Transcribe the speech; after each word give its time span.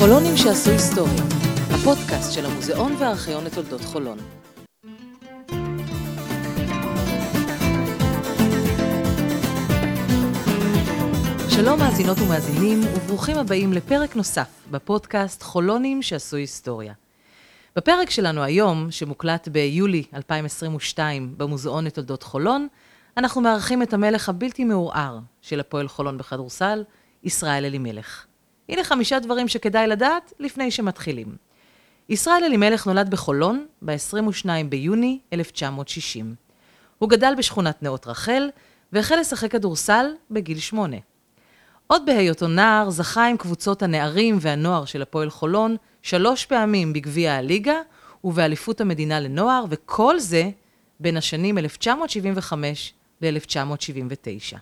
חולונים 0.00 0.36
שעשו 0.36 0.70
היסטוריה, 0.70 1.22
הפודקאסט 1.70 2.32
של 2.32 2.46
המוזיאון 2.46 2.92
והארכיון 2.98 3.44
לתולדות 3.44 3.80
חולון. 3.80 4.18
שלום 11.48 11.78
מאזינות 11.78 12.18
ומאזינים, 12.18 12.80
וברוכים 12.80 13.36
הבאים 13.36 13.72
לפרק 13.72 14.16
נוסף 14.16 14.48
בפודקאסט 14.70 15.42
חולונים 15.42 16.02
שעשו 16.02 16.36
היסטוריה. 16.36 16.92
בפרק 17.76 18.10
שלנו 18.10 18.42
היום, 18.42 18.90
שמוקלט 18.90 19.48
ביולי 19.48 20.04
2022 20.14 21.34
במוזיאון 21.36 21.84
לתולדות 21.84 22.22
חולון, 22.22 22.68
אנחנו 23.16 23.40
מארחים 23.40 23.82
את 23.82 23.92
המלך 23.92 24.28
הבלתי 24.28 24.64
מעורער 24.64 25.18
של 25.42 25.60
הפועל 25.60 25.88
חולון 25.88 26.18
בכדורסל, 26.18 26.84
ישראל 27.24 27.64
אלימלך. 27.64 28.29
הנה 28.70 28.84
חמישה 28.84 29.18
דברים 29.18 29.48
שכדאי 29.48 29.86
לדעת 29.86 30.32
לפני 30.38 30.70
שמתחילים. 30.70 31.36
ישראל 32.08 32.44
אלימלך 32.44 32.86
נולד 32.86 33.10
בחולון 33.10 33.66
ב-22 33.82 34.46
ביוני 34.68 35.18
1960. 35.32 36.34
הוא 36.98 37.08
גדל 37.08 37.34
בשכונת 37.38 37.82
נאות 37.82 38.06
רחל 38.06 38.50
והחל 38.92 39.16
לשחק 39.20 39.52
כדורסל 39.52 40.06
בגיל 40.30 40.58
שמונה. 40.58 40.96
עוד 41.86 42.06
בהיותו 42.06 42.48
נער 42.48 42.90
זכה 42.90 43.26
עם 43.26 43.36
קבוצות 43.36 43.82
הנערים 43.82 44.38
והנוער 44.40 44.84
של 44.84 45.02
הפועל 45.02 45.30
חולון 45.30 45.76
שלוש 46.02 46.46
פעמים 46.46 46.92
בגביע 46.92 47.34
הליגה 47.34 47.76
ובאליפות 48.24 48.80
המדינה 48.80 49.20
לנוער, 49.20 49.64
וכל 49.70 50.18
זה 50.18 50.50
בין 51.00 51.16
השנים 51.16 51.58
1975 51.58 52.92
ל-1979. 53.22 54.56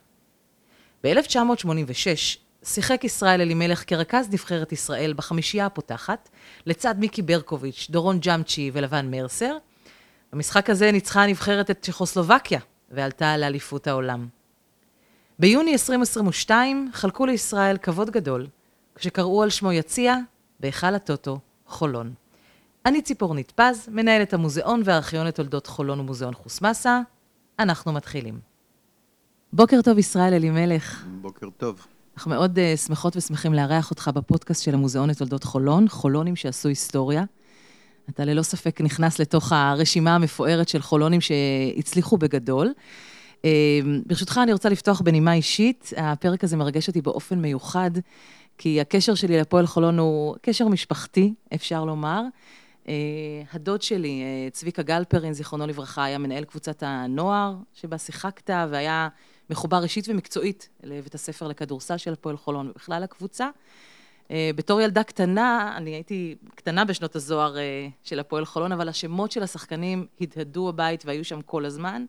ב-1986 1.04 2.47
שיחק 2.62 3.04
ישראל 3.04 3.40
אלימלך 3.40 3.84
כרכז 3.86 4.28
נבחרת 4.32 4.72
ישראל 4.72 5.12
בחמישייה 5.12 5.66
הפותחת, 5.66 6.28
לצד 6.66 6.94
מיקי 6.98 7.22
ברקוביץ', 7.22 7.86
דורון 7.90 8.18
ג'אמצ'י 8.18 8.70
ולבן 8.72 9.10
מרסר. 9.10 9.56
במשחק 10.32 10.70
הזה 10.70 10.92
ניצחה 10.92 11.22
הנבחרת 11.22 11.70
את 11.70 11.82
צ'כוסלובקיה 11.82 12.60
ועלתה 12.90 13.36
לאליפות 13.36 13.86
העולם. 13.86 14.28
ביוני 15.38 15.72
2022 15.72 16.90
חלקו 16.92 17.26
לישראל 17.26 17.76
כבוד 17.76 18.10
גדול 18.10 18.46
כשקראו 18.94 19.42
על 19.42 19.50
שמו 19.50 19.72
יציע 19.72 20.16
בהיכל 20.60 20.94
הטוטו, 20.94 21.38
חולון. 21.66 22.14
אני 22.86 23.02
ציפורנית 23.02 23.50
פז, 23.50 23.88
מנהלת 23.92 24.34
המוזיאון 24.34 24.82
והארכיון 24.84 25.26
לתולדות 25.26 25.66
חולון 25.66 26.00
ומוזיאון 26.00 26.34
חוסמסה. 26.34 27.00
אנחנו 27.58 27.92
מתחילים. 27.92 28.40
בוקר 29.52 29.82
טוב, 29.82 29.98
ישראל 29.98 30.34
אלימלך. 30.34 31.04
בוקר 31.20 31.50
טוב. 31.56 31.86
אנחנו 32.18 32.30
מאוד 32.30 32.58
uh, 32.58 32.76
שמחות 32.86 33.16
ושמחים 33.16 33.54
לארח 33.54 33.90
אותך 33.90 34.10
בפודקאסט 34.14 34.64
של 34.64 34.74
המוזיאון 34.74 35.10
לתולדות 35.10 35.44
חולון, 35.44 35.88
חולונים 35.88 36.36
שעשו 36.36 36.68
היסטוריה. 36.68 37.24
אתה 38.10 38.24
ללא 38.24 38.42
ספק 38.42 38.80
נכנס 38.80 39.18
לתוך 39.18 39.52
הרשימה 39.52 40.14
המפוארת 40.14 40.68
של 40.68 40.82
חולונים 40.82 41.20
שהצליחו 41.20 42.18
בגדול. 42.18 42.72
Uh, 43.36 43.40
ברשותך, 44.06 44.40
אני 44.42 44.52
רוצה 44.52 44.68
לפתוח 44.68 45.00
בנימה 45.00 45.32
אישית. 45.32 45.92
הפרק 45.96 46.44
הזה 46.44 46.56
מרגש 46.56 46.88
אותי 46.88 47.02
באופן 47.02 47.38
מיוחד, 47.38 47.90
כי 48.58 48.80
הקשר 48.80 49.14
שלי 49.14 49.40
לפועל 49.40 49.66
חולון 49.66 49.98
הוא 49.98 50.36
קשר 50.42 50.68
משפחתי, 50.68 51.34
אפשר 51.54 51.84
לומר. 51.84 52.22
Uh, 52.84 52.88
הדוד 53.52 53.82
שלי, 53.82 54.22
uh, 54.22 54.52
צביקה 54.54 54.82
גלפרין, 54.82 55.32
זיכרונו 55.32 55.66
לברכה, 55.66 56.04
היה 56.04 56.18
מנהל 56.18 56.44
קבוצת 56.44 56.82
הנוער 56.86 57.54
שבה 57.74 57.98
שיחקת, 57.98 58.50
והיה 58.70 59.08
מחובר 59.50 59.82
אישית 59.82 60.08
ומקצועית 60.08 60.68
לבית 60.82 61.14
הספר 61.14 61.48
לכדורסל 61.48 61.96
של 61.96 62.12
הפועל 62.12 62.36
חולון 62.36 62.68
ובכלל 62.68 63.02
הקבוצה. 63.02 63.50
אה, 64.30 64.50
בתור 64.56 64.80
ילדה 64.80 65.02
קטנה, 65.02 65.74
אני 65.76 65.90
הייתי 65.90 66.36
קטנה 66.54 66.84
בשנות 66.84 67.16
הזוהר 67.16 67.58
אה, 67.58 67.88
של 68.02 68.20
הפועל 68.20 68.44
חולון, 68.44 68.72
אבל 68.72 68.88
השמות 68.88 69.32
של 69.32 69.42
השחקנים 69.42 70.06
הדהדו 70.20 70.66
בבית 70.66 71.04
והיו 71.06 71.24
שם 71.24 71.42
כל 71.42 71.64
הזמן. 71.64 72.04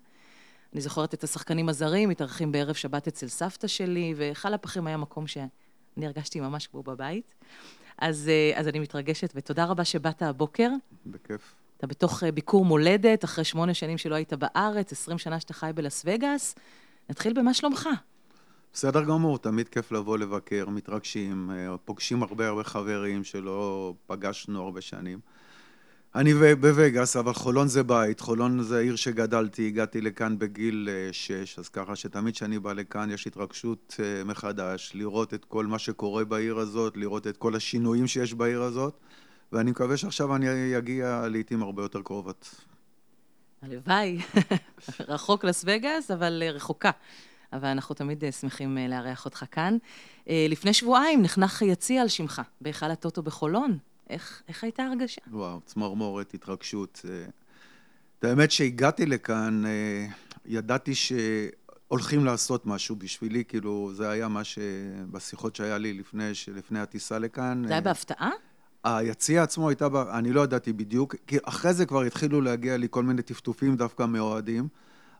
אני 0.73 0.81
זוכרת 0.81 1.13
את 1.13 1.23
השחקנים 1.23 1.69
הזרים, 1.69 2.09
מתארחים 2.09 2.51
בערב 2.51 2.73
שבת 2.75 3.07
אצל 3.07 3.27
סבתא 3.27 3.67
שלי, 3.67 4.13
וחל 4.17 4.53
הפחים 4.53 4.87
היה 4.87 4.97
מקום 4.97 5.27
שאני 5.27 5.49
הרגשתי 5.97 6.39
ממש 6.39 6.67
כמו 6.67 6.83
בבית. 6.83 7.33
אז, 7.97 8.29
אה, 8.29 8.59
אז 8.59 8.67
אני 8.67 8.79
מתרגשת, 8.79 9.31
ותודה 9.35 9.65
רבה 9.65 9.85
שבאת 9.85 10.21
הבוקר. 10.21 10.69
בכיף. 11.05 11.55
אתה 11.77 11.87
בתוך 11.87 12.23
ביקור 12.23 12.65
מולדת, 12.65 13.23
אחרי 13.23 13.43
שמונה 13.43 13.73
שנים 13.73 13.97
שלא 13.97 14.15
היית 14.15 14.33
בארץ, 14.33 14.91
עשרים 14.91 15.17
שנה 15.17 15.39
שאתה 15.39 15.53
חי 15.53 15.71
בלאס 15.75 16.03
וגאס. 16.05 16.55
נתחיל 17.09 17.33
במה 17.33 17.53
שלומך. 17.53 17.89
בסדר 18.73 19.03
גמור, 19.03 19.37
תמיד 19.37 19.67
כיף 19.67 19.91
לבוא 19.91 20.17
לבקר, 20.17 20.69
מתרגשים, 20.69 21.51
אה, 21.51 21.77
פוגשים 21.77 22.23
הרבה 22.23 22.47
הרבה 22.47 22.63
חברים 22.63 23.23
שלא 23.23 23.93
פגשנו 24.07 24.61
הרבה 24.61 24.81
שנים. 24.81 25.19
אני 26.15 26.33
בווגאס, 26.33 27.15
אבל 27.15 27.33
חולון 27.33 27.67
זה 27.67 27.83
בית, 27.83 28.19
חולון 28.19 28.63
זה 28.63 28.79
עיר 28.79 28.95
שגדלתי, 28.95 29.67
הגעתי 29.67 30.01
לכאן 30.01 30.39
בגיל 30.39 30.89
אה, 30.91 31.09
שש, 31.11 31.59
אז 31.59 31.69
ככה 31.69 31.95
שתמיד 31.95 32.33
כשאני 32.33 32.59
בא 32.59 32.73
לכאן 32.73 33.11
יש 33.11 33.27
התרגשות 33.27 33.95
אה, 33.99 34.23
מחדש, 34.23 34.91
לראות 34.95 35.33
את 35.33 35.45
כל 35.45 35.65
מה 35.65 35.79
שקורה 35.79 36.25
בעיר 36.25 36.57
הזאת, 36.57 36.97
לראות 36.97 37.27
את 37.27 37.37
כל 37.37 37.55
השינויים 37.55 38.07
שיש 38.07 38.33
בעיר 38.33 38.61
הזאת, 38.61 38.99
ואני 39.51 39.71
מקווה 39.71 39.97
שעכשיו 39.97 40.35
אני 40.35 40.77
אגיע 40.77 41.27
לעיתים 41.27 41.63
הרבה 41.63 41.81
יותר 41.81 42.01
קרובות. 42.01 42.68
הלוואי, 43.61 44.17
רחוק 45.07 45.45
לס 45.45 45.63
וגאס, 45.67 46.11
אבל 46.11 46.43
אה, 46.45 46.51
רחוקה. 46.51 46.91
אבל 47.53 47.67
אנחנו 47.67 47.95
תמיד 47.95 48.23
אה, 48.23 48.31
שמחים 48.31 48.77
אה, 48.77 48.87
לארח 48.87 49.25
אותך 49.25 49.45
כאן. 49.51 49.77
לפני 50.49 50.73
שבועיים 50.73 51.21
נחנך 51.21 51.61
יציע 51.61 52.01
על 52.01 52.07
שמך, 52.07 52.41
בהיכל 52.61 52.91
הטוטו 52.91 53.23
בחולון. 53.23 53.77
איך, 54.09 54.41
איך 54.47 54.63
הייתה 54.63 54.83
הרגשה? 54.83 55.21
וואו, 55.31 55.61
צמרמורת, 55.65 56.33
התרגשות. 56.33 57.01
את 58.19 58.23
האמת 58.23 58.51
שהגעתי 58.51 59.05
לכאן, 59.05 59.63
ידעתי 60.45 60.93
שהולכים 60.95 62.25
לעשות 62.25 62.65
משהו 62.65 62.95
בשבילי, 62.95 63.43
כאילו, 63.45 63.91
זה 63.93 64.09
היה 64.09 64.27
מה 64.27 64.43
שבשיחות 64.43 65.55
שהיה 65.55 65.77
לי 65.77 65.93
לפני, 65.93 66.31
לפני 66.55 66.79
הטיסה 66.79 67.19
לכאן. 67.19 67.63
זה 67.67 67.73
היה 67.73 67.81
בהפתעה? 67.81 68.31
היציע 68.83 69.43
עצמו 69.43 69.69
הייתה, 69.69 69.87
אני 70.17 70.33
לא 70.33 70.41
ידעתי 70.41 70.73
בדיוק, 70.73 71.15
כי 71.27 71.37
אחרי 71.43 71.73
זה 71.73 71.85
כבר 71.85 72.01
התחילו 72.01 72.41
להגיע 72.41 72.77
לי 72.77 72.87
כל 72.89 73.03
מיני 73.03 73.21
טפטופים 73.21 73.75
דווקא 73.75 74.05
מאוהדים, 74.05 74.67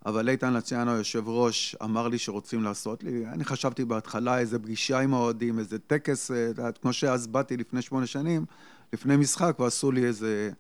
אבל 0.06 0.30
איתן 0.30 0.54
לציאנו, 0.54 0.92
היושב 0.92 1.28
ראש, 1.28 1.76
אמר 1.84 2.08
לי 2.08 2.18
שרוצים 2.18 2.64
לעשות 2.64 3.04
לי, 3.04 3.26
אני 3.28 3.46
חשבתי 3.46 3.86
בהתחלה 3.86 4.40
איזה 4.40 4.60
פגישה 4.60 5.00
עם 5.00 5.14
האוהדים, 5.14 5.60
איזה 5.60 5.80
טקס, 5.80 6.32
אה, 6.32 6.72
כמו 6.82 6.94
שאז 6.94 7.28
באתי 7.28 7.58
לפני 7.58 7.82
שמונה 7.82 8.06
שנים, 8.06 8.46
לפני 8.94 9.18
משחק, 9.18 9.56
ועשו 9.60 9.92
לי 9.92 10.06
איזה... 10.06 10.52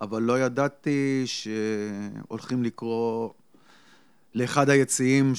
אבל 0.00 0.22
לא 0.22 0.40
ידעתי 0.40 1.22
שהולכים 1.26 2.62
לקרוא 2.62 3.30
לאחד 4.34 4.70
היציעים 4.70 5.32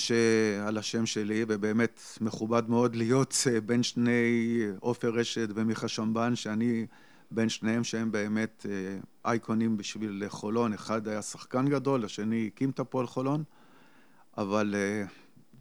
על 0.67 0.77
השם 0.77 1.05
שלי, 1.05 1.45
ובאמת 1.47 2.01
מכובד 2.21 2.69
מאוד 2.69 2.95
להיות 2.95 3.35
אה, 3.47 3.61
בין 3.61 3.83
שני 3.83 4.59
עופר 4.79 5.09
רשת 5.09 5.47
ומיכה 5.55 5.87
שמבן, 5.87 6.35
שאני 6.35 6.85
בין 7.35 7.49
שניהם 7.49 7.83
שהם 7.83 8.11
באמת 8.11 8.65
אה, 8.69 8.97
אייקונים 9.25 9.77
בשביל 9.77 10.23
חולון. 10.27 10.73
אחד 10.73 11.07
היה 11.07 11.21
שחקן 11.21 11.69
גדול, 11.69 12.05
השני 12.05 12.49
הקים 12.53 12.69
את 12.69 12.79
הפועל 12.79 13.07
חולון, 13.07 13.43
אבל 14.37 14.75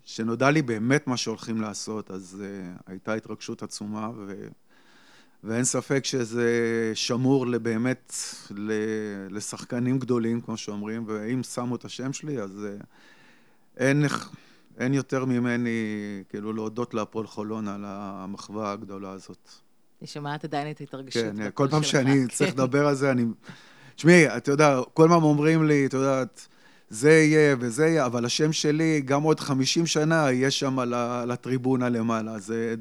כשנודע 0.05 0.47
אה, 0.47 0.51
לי 0.51 0.63
באמת 0.63 1.07
מה 1.07 1.17
שהולכים 1.17 1.61
לעשות, 1.61 2.11
אז 2.11 2.43
הייתה 2.87 3.15
התרגשות 3.15 3.63
עצומה, 3.63 4.11
ו... 4.17 4.49
ואין 5.47 5.65
ספק 5.65 6.05
שזה 6.05 6.51
שמור 6.95 7.59
באמת 7.59 8.15
לשחקנים 9.31 9.99
גדולים, 9.99 10.41
כמו 10.41 10.57
שאומרים, 10.57 11.05
ואם 11.07 11.43
שמו 11.43 11.77
את 11.77 11.85
השם 11.85 12.13
שלי, 12.13 12.41
אז 12.41 12.67
אין, 13.77 14.05
אין 14.79 14.95
יותר 14.95 15.25
ממני, 15.25 15.71
כאילו, 16.29 16.53
להודות 16.53 16.95
להפועל 16.95 17.27
חולון 17.27 17.69
על 17.69 17.85
המחווה 17.87 18.73
הגדולה 18.73 19.11
הזאת. 19.11 19.64
אני 20.01 20.09
שומעת 20.09 20.45
עדיין 20.45 20.71
את 20.71 20.81
ההתרגשות. 20.81 21.23
כן, 21.23 21.51
כל 21.55 21.69
פעם 21.71 21.83
שאני 21.83 22.13
כן. 22.13 22.29
צריך 22.29 22.51
לדבר 22.51 22.87
על 22.87 22.95
זה, 22.95 23.11
אני... 23.11 23.25
תשמעי, 23.97 24.37
אתה 24.37 24.51
יודע, 24.51 24.81
כל 24.95 25.09
פעם 25.09 25.23
אומרים 25.23 25.67
לי, 25.67 25.87
אתה 25.87 25.97
יודעת, 25.97 26.49
זה 26.89 27.11
יהיה 27.11 27.57
וזה 27.61 27.87
יהיה, 27.87 28.07
אבל 28.07 28.25
השם 28.25 28.53
שלי, 28.53 29.01
גם 29.05 29.23
עוד 29.23 29.41
50 29.41 29.87
שנה, 29.87 30.33
יהיה 30.33 30.51
שם 30.51 30.79
לטריבונה 31.27 31.89
למעלה. 31.89 32.39
זה... 32.39 32.75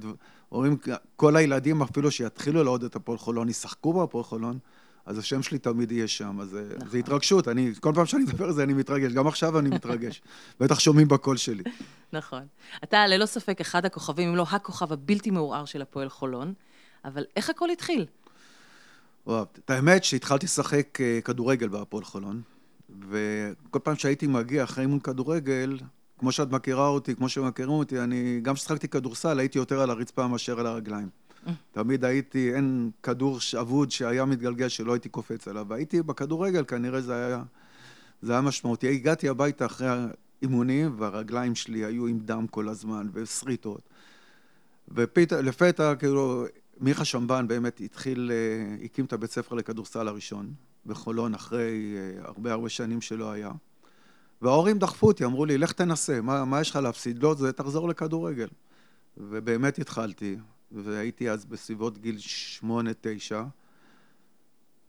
אומרים, 0.51 0.77
כל 1.15 1.35
הילדים, 1.35 1.81
אפילו 1.81 2.11
שיתחילו 2.11 2.63
לעוד 2.63 2.83
את 2.83 2.95
הפועל 2.95 3.17
חולון, 3.17 3.49
ישחקו 3.49 3.93
בהפועל 3.93 4.23
חולון, 4.23 4.59
אז 5.05 5.17
השם 5.17 5.43
שלי 5.43 5.57
תמיד 5.57 5.91
יהיה 5.91 6.07
שם, 6.07 6.41
אז 6.41 6.55
אה, 6.55 6.61
נכון. 6.75 6.89
זה 6.89 6.97
התרגשות, 6.97 7.47
אני, 7.47 7.71
כל 7.79 7.91
פעם 7.95 8.05
שאני 8.05 8.23
מדבר 8.23 8.45
על 8.45 8.53
זה 8.53 8.63
אני 8.63 8.73
מתרגש, 8.73 9.11
גם 9.11 9.27
עכשיו 9.27 9.59
אני 9.59 9.69
מתרגש. 9.69 10.21
בטח 10.59 10.79
שומעים 10.79 11.07
בקול 11.07 11.37
שלי. 11.37 11.63
נכון. 12.13 12.41
אתה 12.83 13.07
ללא 13.07 13.25
ספק 13.25 13.61
אחד 13.61 13.85
הכוכבים, 13.85 14.29
אם 14.29 14.35
לא 14.35 14.45
הכוכב 14.49 14.93
הבלתי 14.93 15.31
מעורער 15.31 15.65
של 15.65 15.81
הפועל 15.81 16.09
חולון, 16.09 16.53
אבל 17.05 17.25
איך 17.35 17.49
הכל 17.49 17.69
התחיל? 17.69 18.05
וואו, 19.27 19.43
את 19.43 19.69
האמת 19.69 20.03
שהתחלתי 20.03 20.45
לשחק 20.45 21.01
אה, 21.01 21.19
כדורגל 21.23 21.67
בהפועל 21.67 22.03
חולון, 22.03 22.41
וכל 23.09 23.79
פעם 23.83 23.95
שהייתי 23.95 24.27
מגיע 24.27 24.63
אחרי 24.63 24.83
אימון 24.83 24.99
כדורגל, 24.99 25.77
כמו 26.19 26.31
שאת 26.31 26.51
מכירה 26.51 26.87
אותי, 26.87 27.15
כמו 27.15 27.29
שמכירים 27.29 27.71
אותי, 27.71 27.99
אני, 27.99 28.39
גם 28.41 28.55
כששחקתי 28.55 28.87
כדורסל, 28.87 29.39
הייתי 29.39 29.57
יותר 29.57 29.81
על 29.81 29.89
הרצפה 29.89 30.27
מאשר 30.27 30.59
על 30.59 30.65
הרגליים. 30.65 31.09
תמיד 31.71 32.05
הייתי, 32.05 32.53
אין 32.53 32.91
כדור 33.03 33.39
אבוד 33.61 33.91
שהיה 33.91 34.25
מתגלגל 34.25 34.67
שלא 34.67 34.93
הייתי 34.93 35.09
קופץ 35.09 35.47
עליו. 35.47 35.65
והייתי 35.69 36.01
בכדורגל, 36.01 36.63
כנראה 36.63 37.01
זה 37.01 37.25
היה, 37.25 37.43
זה 38.21 38.31
היה 38.31 38.41
משמעותי. 38.41 38.89
הגעתי 38.93 39.29
הביתה 39.29 39.65
אחרי 39.65 39.87
האימונים, 40.41 40.95
והרגליים 40.97 41.55
שלי 41.55 41.85
היו 41.85 42.07
עם 42.07 42.19
דם 42.19 42.47
כל 42.47 42.69
הזמן, 42.69 43.07
ושריטות. 43.13 43.81
ולפתע, 44.87 45.95
כאילו, 45.95 46.45
מיכה 46.79 47.05
שמבן 47.05 47.47
באמת 47.47 47.81
התחיל, 47.81 48.31
אה, 48.33 48.85
הקים 48.85 49.05
את 49.05 49.13
הבית 49.13 49.31
ספר 49.31 49.55
לכדורסל 49.55 50.07
הראשון 50.07 50.53
בחולון, 50.85 51.33
אחרי 51.33 51.95
אה, 51.95 52.25
הרבה 52.25 52.51
הרבה 52.51 52.69
שנים 52.69 53.01
שלא 53.01 53.31
היה. 53.31 53.51
וההורים 54.41 54.79
דחפו 54.79 55.07
אותי, 55.07 55.25
אמרו 55.25 55.45
לי, 55.45 55.57
לך 55.57 55.71
תנסה, 55.71 56.21
מה, 56.21 56.45
מה 56.45 56.61
יש 56.61 56.69
לך 56.69 56.75
להפסיד? 56.75 57.23
לא, 57.23 57.33
זה 57.33 57.51
תחזור 57.51 57.89
לכדורגל. 57.89 58.47
ובאמת 59.17 59.79
התחלתי, 59.79 60.37
והייתי 60.71 61.29
אז 61.29 61.45
בסביבות 61.45 61.97
גיל 61.97 62.17
שמונה, 62.17 62.91
תשע, 63.01 63.43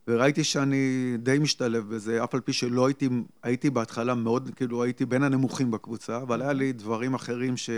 וראיתי 0.09 0.45
שאני 0.45 1.15
די 1.19 1.39
משתלב 1.39 1.95
בזה, 1.95 2.25
אף 2.25 2.35
על 2.35 2.41
פי 2.41 2.53
שלא 2.53 2.87
הייתי, 2.87 3.09
הייתי 3.43 3.71
בהתחלה 3.71 4.15
מאוד, 4.15 4.51
כאילו 4.57 4.83
הייתי 4.83 5.07
בין 5.07 5.23
הנמוכים 5.23 5.71
בקבוצה, 5.71 6.17
אבל 6.17 6.43
היה 6.43 6.53
לי 6.53 6.73
דברים 6.73 7.15
אחרים 7.15 7.57
ש... 7.57 7.71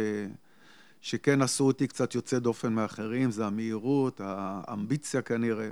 שכן 1.00 1.42
עשו 1.42 1.64
אותי 1.64 1.86
קצת 1.86 2.14
יוצא 2.14 2.38
דופן 2.38 2.72
מאחרים, 2.72 3.30
זה 3.30 3.46
המהירות, 3.46 4.20
האמביציה 4.24 5.22
כנראה. 5.22 5.70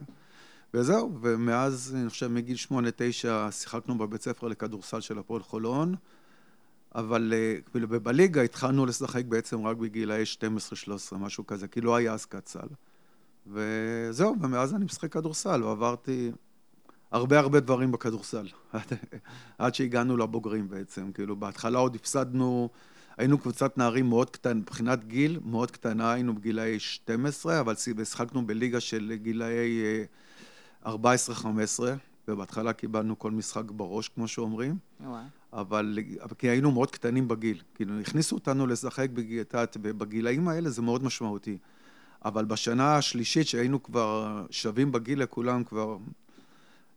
וזהו, 0.75 1.19
ומאז, 1.21 1.97
אני 1.97 2.09
חושב, 2.09 2.27
מגיל 2.27 2.57
שמונה, 2.57 2.89
תשע, 2.97 3.49
שיחקנו 3.51 3.99
בבית 3.99 4.23
ספר 4.23 4.49
לכדורסל 4.49 5.01
של 5.01 5.19
הפועל 5.19 5.43
חולון, 5.43 5.95
אבל 6.95 7.33
כאילו 7.71 7.89
בליגה 7.89 8.43
התחלנו 8.43 8.87
לשחק 8.87 9.25
בעצם 9.25 9.67
רק 9.67 9.77
בגילאי 9.77 10.23
12-13, 11.13 11.17
משהו 11.17 11.47
כזה, 11.47 11.69
כי 11.69 11.81
לא 11.81 11.97
היה 11.97 12.13
אז 12.13 12.25
קצ"ל. 12.27 12.69
וזהו, 13.47 14.35
ומאז 14.41 14.75
אני 14.75 14.85
משחק 14.85 15.13
כדורסל, 15.13 15.63
ועברתי 15.63 16.33
הרבה 17.11 17.39
הרבה 17.39 17.61
דברים 17.61 17.93
בכדורסל, 17.93 18.47
עד 19.59 19.75
שהגענו 19.75 20.17
לבוגרים 20.17 20.69
בעצם. 20.69 21.13
כאילו, 21.13 21.37
בהתחלה 21.37 21.79
עוד 21.79 21.95
הפסדנו, 21.95 22.69
היינו 23.17 23.39
קבוצת 23.39 23.79
נערים 23.79 24.09
מאוד 24.09 24.31
קטנה, 24.31 24.55
מבחינת 24.55 25.05
גיל, 25.05 25.41
מאוד 25.45 25.71
קטנה, 25.71 26.13
היינו 26.13 26.35
בגילאי 26.35 26.79
12, 26.79 27.61
אבל 27.61 27.75
שיחקנו 27.75 28.47
בליגה 28.47 28.81
של 28.81 29.13
גילאי 29.23 29.83
14-15, 30.85 30.89
ובהתחלה 32.29 32.73
קיבלנו 32.73 33.19
כל 33.19 33.31
משחק 33.31 33.71
בראש, 33.71 34.09
כמו 34.09 34.29
שאומרים. 34.29 34.77
וואו. 35.01 35.23
אבל 35.53 35.99
כי 36.39 36.49
היינו 36.49 36.71
מאוד 36.73 36.91
קטנים 36.91 37.29
בגיל. 37.29 37.63
כאילו, 37.75 38.01
הכניסו 38.01 38.37
אותנו 38.37 38.67
לשחק 38.67 39.11
בגילתת, 39.11 39.77
ובגילאים 39.83 40.49
האלה 40.49 40.71
זה 40.71 40.83
מאוד 40.83 41.05
משמעותי. 41.05 41.59
אבל 42.25 42.45
בשנה 42.45 42.97
השלישית, 42.97 43.47
שהיינו 43.47 43.83
כבר 43.83 44.47
שווים 44.51 44.93
בגיל 44.93 45.23
לכולם, 45.23 45.65
כבר 45.65 45.97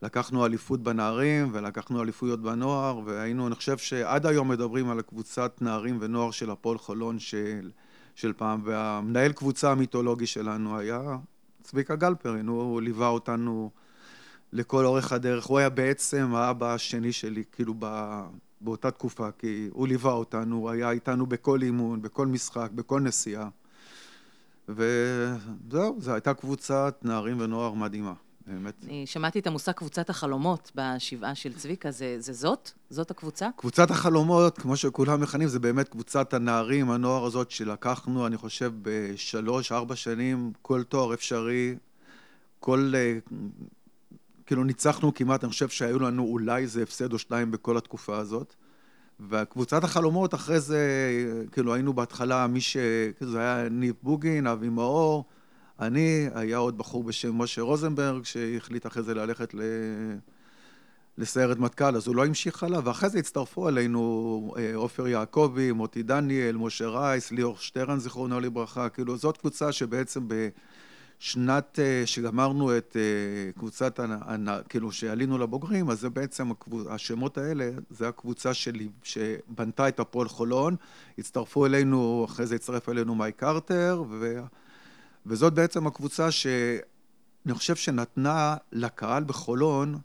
לקחנו 0.01 0.45
אליפות 0.45 0.83
בנערים 0.83 1.49
ולקחנו 1.53 2.03
אליפויות 2.03 2.41
בנוער, 2.41 3.01
והיינו, 3.05 3.47
אני 3.47 3.55
חושב 3.55 3.77
שעד 3.77 4.25
היום 4.25 4.47
מדברים 4.47 4.89
על 4.89 4.99
הקבוצת 4.99 5.57
נערים 5.61 5.97
ונוער 6.01 6.31
של 6.31 6.49
הפועל 6.49 6.77
חולון 6.77 7.19
של, 7.19 7.71
של 8.15 8.33
פעם, 8.33 8.61
והמנהל 8.63 9.31
קבוצה 9.31 9.71
המיתולוגי 9.71 10.25
שלנו 10.25 10.77
היה 10.77 11.01
צביקה 11.63 11.95
גלפרין, 11.95 12.47
הוא 12.47 12.81
ליווה 12.81 13.07
אותנו 13.07 13.71
לכל 14.53 14.85
אורך 14.85 15.11
הדרך. 15.11 15.45
הוא 15.45 15.59
היה 15.59 15.69
בעצם 15.69 16.35
האבא 16.35 16.73
השני 16.73 17.11
שלי, 17.11 17.43
כאילו, 17.51 17.73
ב, 17.79 18.19
באותה 18.61 18.91
תקופה, 18.91 19.31
כי 19.31 19.69
הוא 19.71 19.87
ליווה 19.87 20.11
אותנו, 20.11 20.55
הוא 20.55 20.69
היה 20.69 20.91
איתנו 20.91 21.25
בכל 21.25 21.61
אימון, 21.61 22.01
בכל 22.01 22.27
משחק, 22.27 22.69
בכל 22.75 23.01
נסיעה. 23.01 23.49
וזהו, 24.69 25.97
זו 25.99 26.13
הייתה 26.13 26.33
קבוצת 26.33 26.99
נערים 27.03 27.37
ונוער 27.39 27.73
מדהימה. 27.73 28.13
באמת. 28.47 28.73
אני 28.83 29.05
שמעתי 29.05 29.39
את 29.39 29.47
המושג 29.47 29.71
קבוצת 29.71 30.09
החלומות 30.09 30.71
בשבעה 30.75 31.35
של 31.35 31.53
צביקה, 31.53 31.91
זה, 31.91 32.15
זה 32.19 32.33
זאת? 32.33 32.71
זאת 32.89 33.11
הקבוצה? 33.11 33.49
קבוצת 33.55 33.91
החלומות, 33.91 34.57
כמו 34.57 34.75
שכולם 34.77 35.21
מכנים, 35.21 35.47
זה 35.47 35.59
באמת 35.59 35.89
קבוצת 35.89 36.33
הנערים, 36.33 36.91
הנוער 36.91 37.25
הזאת 37.25 37.51
שלקחנו, 37.51 38.27
אני 38.27 38.37
חושב, 38.37 38.71
בשלוש, 38.81 39.71
ארבע 39.71 39.95
שנים, 39.95 40.51
כל 40.61 40.83
תואר 40.83 41.13
אפשרי, 41.13 41.75
כל... 42.59 42.93
אה, 42.95 43.17
כאילו 44.45 44.63
ניצחנו 44.63 45.13
כמעט, 45.13 45.43
אני 45.43 45.51
חושב 45.51 45.69
שהיו 45.69 45.99
לנו 45.99 46.23
אולי 46.23 46.61
איזה 46.61 46.83
הפסד 46.83 47.13
או 47.13 47.19
שניים 47.19 47.51
בכל 47.51 47.77
התקופה 47.77 48.17
הזאת. 48.17 48.53
וקבוצת 49.29 49.83
החלומות, 49.83 50.33
אחרי 50.33 50.59
זה, 50.59 50.79
כאילו 51.51 51.73
היינו 51.73 51.93
בהתחלה, 51.93 52.47
מי 52.47 52.61
ש... 52.61 52.77
זה 53.19 53.39
היה 53.39 53.69
ניב 53.69 53.95
בוגין, 54.03 54.47
אבי 54.47 54.69
מאור, 54.69 55.25
אני, 55.79 56.29
היה 56.35 56.57
עוד 56.57 56.77
בחור 56.77 57.03
בשם 57.03 57.41
משה 57.41 57.61
רוזנברג, 57.61 58.25
שהחליט 58.25 58.85
אחרי 58.85 59.03
זה 59.03 59.13
ללכת 59.13 59.53
ל... 59.53 59.61
לסיירת 61.17 61.59
מטכ"ל, 61.59 61.95
אז 61.95 62.07
הוא 62.07 62.15
לא 62.15 62.25
המשיך 62.25 62.63
הלאה, 62.63 62.79
ואחרי 62.83 63.09
זה 63.09 63.19
הצטרפו 63.19 63.69
אלינו 63.69 64.53
אה, 64.57 64.75
עופר 64.75 65.07
יעקבי, 65.07 65.71
מוטי 65.71 66.03
דניאל, 66.03 66.55
משה 66.57 66.87
רייס, 66.87 67.31
ליאור 67.31 67.57
שטרן, 67.57 67.99
זיכרונו 67.99 68.39
לברכה, 68.39 68.89
כאילו 68.89 69.17
זאת 69.17 69.37
קבוצה 69.37 69.71
שבעצם 69.71 70.27
בשנת 70.27 71.79
אה, 71.79 72.01
שגמרנו 72.05 72.77
את 72.77 72.97
אה, 72.99 73.51
קבוצת, 73.51 73.99
כאילו 74.69 74.91
שעלינו 74.91 75.37
לבוגרים, 75.37 75.89
אז 75.89 75.99
זה 75.99 76.09
בעצם, 76.09 76.51
השמות 76.89 77.37
האלה, 77.37 77.69
זה 77.89 78.07
הקבוצה 78.07 78.53
שלי, 78.53 78.89
שבנתה 79.03 79.87
את 79.87 79.99
הפועל 79.99 80.27
חולון, 80.27 80.75
הצטרפו 81.17 81.65
אלינו, 81.65 82.25
אחרי 82.29 82.45
זה 82.45 82.55
הצטרף 82.55 82.89
אלינו 82.89 83.15
מייק 83.15 83.35
קרטר, 83.35 84.03
ו... 84.09 84.39
וזאת 85.27 85.53
בעצם 85.53 85.87
הקבוצה 85.87 86.31
שאני 86.31 87.53
חושב 87.53 87.75
שנתנה 87.75 88.55
לקהל 88.71 89.23
בחולון 89.23 89.97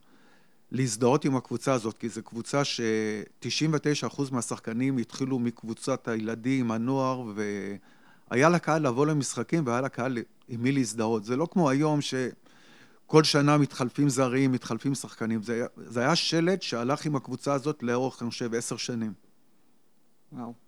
להזדהות 0.70 1.24
עם 1.24 1.36
הקבוצה 1.36 1.72
הזאת, 1.72 1.98
כי 1.98 2.08
זו 2.08 2.22
קבוצה 2.22 2.64
ש-99% 2.64 4.22
מהשחקנים 4.32 4.98
התחילו 4.98 5.38
מקבוצת 5.38 6.08
הילדים, 6.08 6.70
הנוער, 6.70 7.24
והיה 8.30 8.48
לקהל 8.48 8.86
לבוא 8.86 9.06
למשחקים 9.06 9.66
והיה 9.66 9.80
לקהל 9.80 10.18
עם 10.48 10.62
מי 10.62 10.72
להזדהות. 10.72 11.24
זה 11.24 11.36
לא 11.36 11.48
כמו 11.50 11.70
היום 11.70 12.00
שכל 12.00 13.24
שנה 13.24 13.58
מתחלפים 13.58 14.08
זרים, 14.08 14.52
מתחלפים 14.52 14.94
שחקנים. 14.94 15.42
זה, 15.42 15.66
זה 15.76 16.00
היה 16.00 16.16
שלט 16.16 16.62
שהלך 16.62 17.06
עם 17.06 17.16
הקבוצה 17.16 17.52
הזאת 17.52 17.82
לאורך, 17.82 18.22
אני 18.22 18.30
חושב, 18.30 18.54
עשר 18.54 18.76
שנים. 18.76 19.12
וואו. 20.32 20.61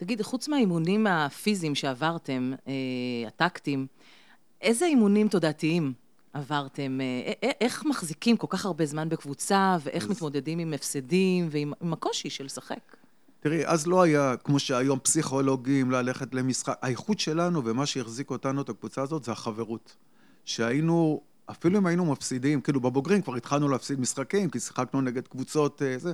תגיד, 0.00 0.22
חוץ 0.22 0.48
מהאימונים 0.48 1.06
הפיזיים 1.06 1.74
שעברתם, 1.74 2.52
אה, 2.68 2.72
הטקטיים, 3.26 3.86
איזה 4.60 4.86
אימונים 4.86 5.28
תודעתיים 5.28 5.92
עברתם? 6.32 7.00
אה, 7.00 7.32
אה, 7.44 7.50
איך 7.60 7.84
מחזיקים 7.86 8.36
כל 8.36 8.46
כך 8.50 8.64
הרבה 8.64 8.86
זמן 8.86 9.08
בקבוצה, 9.08 9.76
ואיך 9.84 10.04
אז... 10.04 10.10
מתמודדים 10.10 10.58
עם 10.58 10.72
הפסדים 10.72 11.48
ועם 11.50 11.92
הקושי 11.92 12.30
של 12.30 12.44
לשחק? 12.44 12.96
תראי, 13.40 13.66
אז 13.66 13.86
לא 13.86 14.02
היה, 14.02 14.34
כמו 14.44 14.58
שהיום, 14.58 14.98
פסיכולוגים, 14.98 15.90
ללכת 15.90 16.34
למשחק. 16.34 16.78
האיכות 16.82 17.20
שלנו 17.20 17.64
ומה 17.64 17.86
שהחזיק 17.86 18.30
אותנו, 18.30 18.62
את 18.62 18.68
הקבוצה 18.68 19.02
הזאת, 19.02 19.24
זה 19.24 19.32
החברות. 19.32 19.96
שהיינו, 20.44 21.20
אפילו 21.50 21.78
אם 21.78 21.86
היינו 21.86 22.04
מפסידים, 22.04 22.60
כאילו 22.60 22.80
בבוגרים 22.80 23.22
כבר 23.22 23.36
התחלנו 23.36 23.68
להפסיד 23.68 24.00
משחקים, 24.00 24.50
כי 24.50 24.60
שיחקנו 24.60 25.00
נגד 25.00 25.28
קבוצות, 25.28 25.82
זה, 25.96 26.12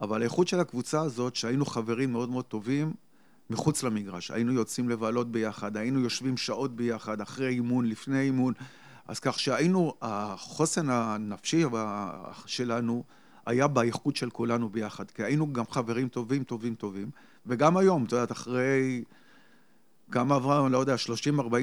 אבל 0.00 0.20
האיכות 0.20 0.48
של 0.48 0.60
הקבוצה 0.60 1.00
הזאת, 1.00 1.34
שהיינו 1.36 1.66
חברים 1.66 2.12
מאוד 2.12 2.30
מאוד 2.30 2.44
טובים, 2.44 2.92
מחוץ 3.50 3.82
למגרש. 3.82 4.30
היינו 4.30 4.52
יוצאים 4.52 4.88
לבלות 4.88 5.32
ביחד, 5.32 5.76
היינו 5.76 6.00
יושבים 6.00 6.36
שעות 6.36 6.76
ביחד, 6.76 7.20
אחרי 7.20 7.48
אימון, 7.48 7.86
לפני 7.86 8.20
אימון. 8.20 8.52
אז 9.08 9.18
כך 9.18 9.40
שהיינו, 9.40 9.94
החוסן 10.02 10.90
הנפשי 10.90 11.64
שלנו 12.46 13.04
היה 13.46 13.66
באיכות 13.66 14.16
של 14.16 14.30
כולנו 14.30 14.68
ביחד, 14.68 15.10
כי 15.10 15.22
היינו 15.22 15.52
גם 15.52 15.64
חברים 15.70 16.08
טובים, 16.08 16.44
טובים, 16.44 16.74
טובים. 16.74 17.10
וגם 17.46 17.76
היום, 17.76 18.04
את 18.04 18.12
יודעת, 18.12 18.32
אחרי 18.32 19.04
כמה 20.10 20.34
עברה, 20.34 20.68
לא 20.68 20.78
יודע, 20.78 20.94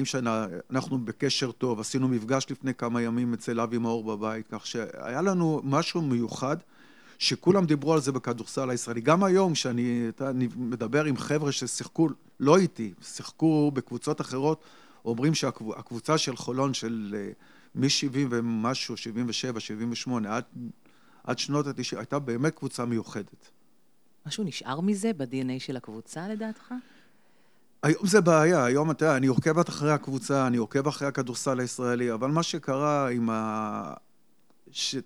30-40 0.02 0.04
שנה, 0.04 0.46
אנחנו 0.70 0.98
בקשר 1.04 1.52
טוב, 1.52 1.80
עשינו 1.80 2.08
מפגש 2.08 2.46
לפני 2.50 2.74
כמה 2.74 3.02
ימים 3.02 3.34
אצל 3.34 3.60
אבי 3.60 3.78
מאור 3.78 4.04
בבית, 4.04 4.46
כך 4.50 4.66
שהיה 4.66 5.22
לנו 5.22 5.60
משהו 5.64 6.02
מיוחד. 6.02 6.56
שכולם 7.18 7.66
דיברו 7.66 7.92
על 7.92 8.00
זה 8.00 8.12
בכדורסל 8.12 8.70
הישראלי. 8.70 9.00
גם 9.00 9.24
היום, 9.24 9.52
כשאני 9.52 10.10
מדבר 10.56 11.04
עם 11.04 11.16
חבר'ה 11.16 11.52
ששיחקו, 11.52 12.08
לא 12.40 12.58
איתי, 12.58 12.92
שיחקו 13.02 13.70
בקבוצות 13.74 14.20
אחרות, 14.20 14.64
אומרים 15.04 15.34
שהקבוצה 15.34 16.18
של 16.18 16.36
חולון 16.36 16.74
של 16.74 17.14
אה, 17.18 17.30
מ-70 17.74 18.26
ומשהו, 18.30 18.96
77, 18.96 19.60
78, 19.60 20.36
עד, 20.36 20.44
עד 21.24 21.38
שנות 21.38 21.66
ה-90, 21.66 21.98
הייתה 21.98 22.18
באמת 22.18 22.54
קבוצה 22.54 22.84
מיוחדת. 22.84 23.50
משהו 24.26 24.44
נשאר 24.44 24.80
מזה 24.80 25.12
ב-DNA 25.12 25.58
של 25.58 25.76
הקבוצה, 25.76 26.28
לדעתך? 26.28 26.74
היום 27.82 28.06
זה 28.06 28.20
בעיה, 28.20 28.64
היום 28.64 28.90
אתה 28.90 29.04
יודע, 29.04 29.16
אני 29.16 29.26
עוקב 29.26 29.58
אחרי 29.58 29.92
הקבוצה, 29.92 30.46
אני 30.46 30.56
עוקב 30.56 30.88
אחרי 30.88 31.08
הכדורסל 31.08 31.60
הישראלי, 31.60 32.12
אבל 32.12 32.30
מה 32.30 32.42
שקרה 32.42 33.10
עם 33.10 33.30
ה... 33.30 33.94
ש... 34.70 34.96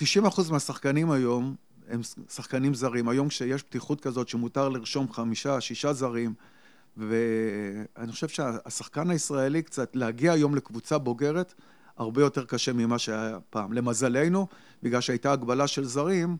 90% 0.00 0.52
מהשחקנים 0.52 1.10
היום 1.10 1.54
הם 1.88 2.00
שחקנים 2.28 2.74
זרים. 2.74 3.08
היום 3.08 3.28
כשיש 3.28 3.62
פתיחות 3.62 4.00
כזאת 4.00 4.28
שמותר 4.28 4.68
לרשום 4.68 5.12
חמישה, 5.12 5.60
שישה 5.60 5.92
זרים, 5.92 6.34
ואני 6.96 8.12
חושב 8.12 8.28
שהשחקן 8.28 9.10
הישראלי 9.10 9.62
קצת, 9.62 9.96
להגיע 9.96 10.32
היום 10.32 10.54
לקבוצה 10.54 10.98
בוגרת, 10.98 11.54
הרבה 11.96 12.22
יותר 12.22 12.44
קשה 12.44 12.72
ממה 12.72 12.98
שהיה 12.98 13.38
פעם. 13.50 13.72
למזלנו, 13.72 14.46
בגלל 14.82 15.00
שהייתה 15.00 15.32
הגבלה 15.32 15.66
של 15.66 15.84
זרים, 15.84 16.36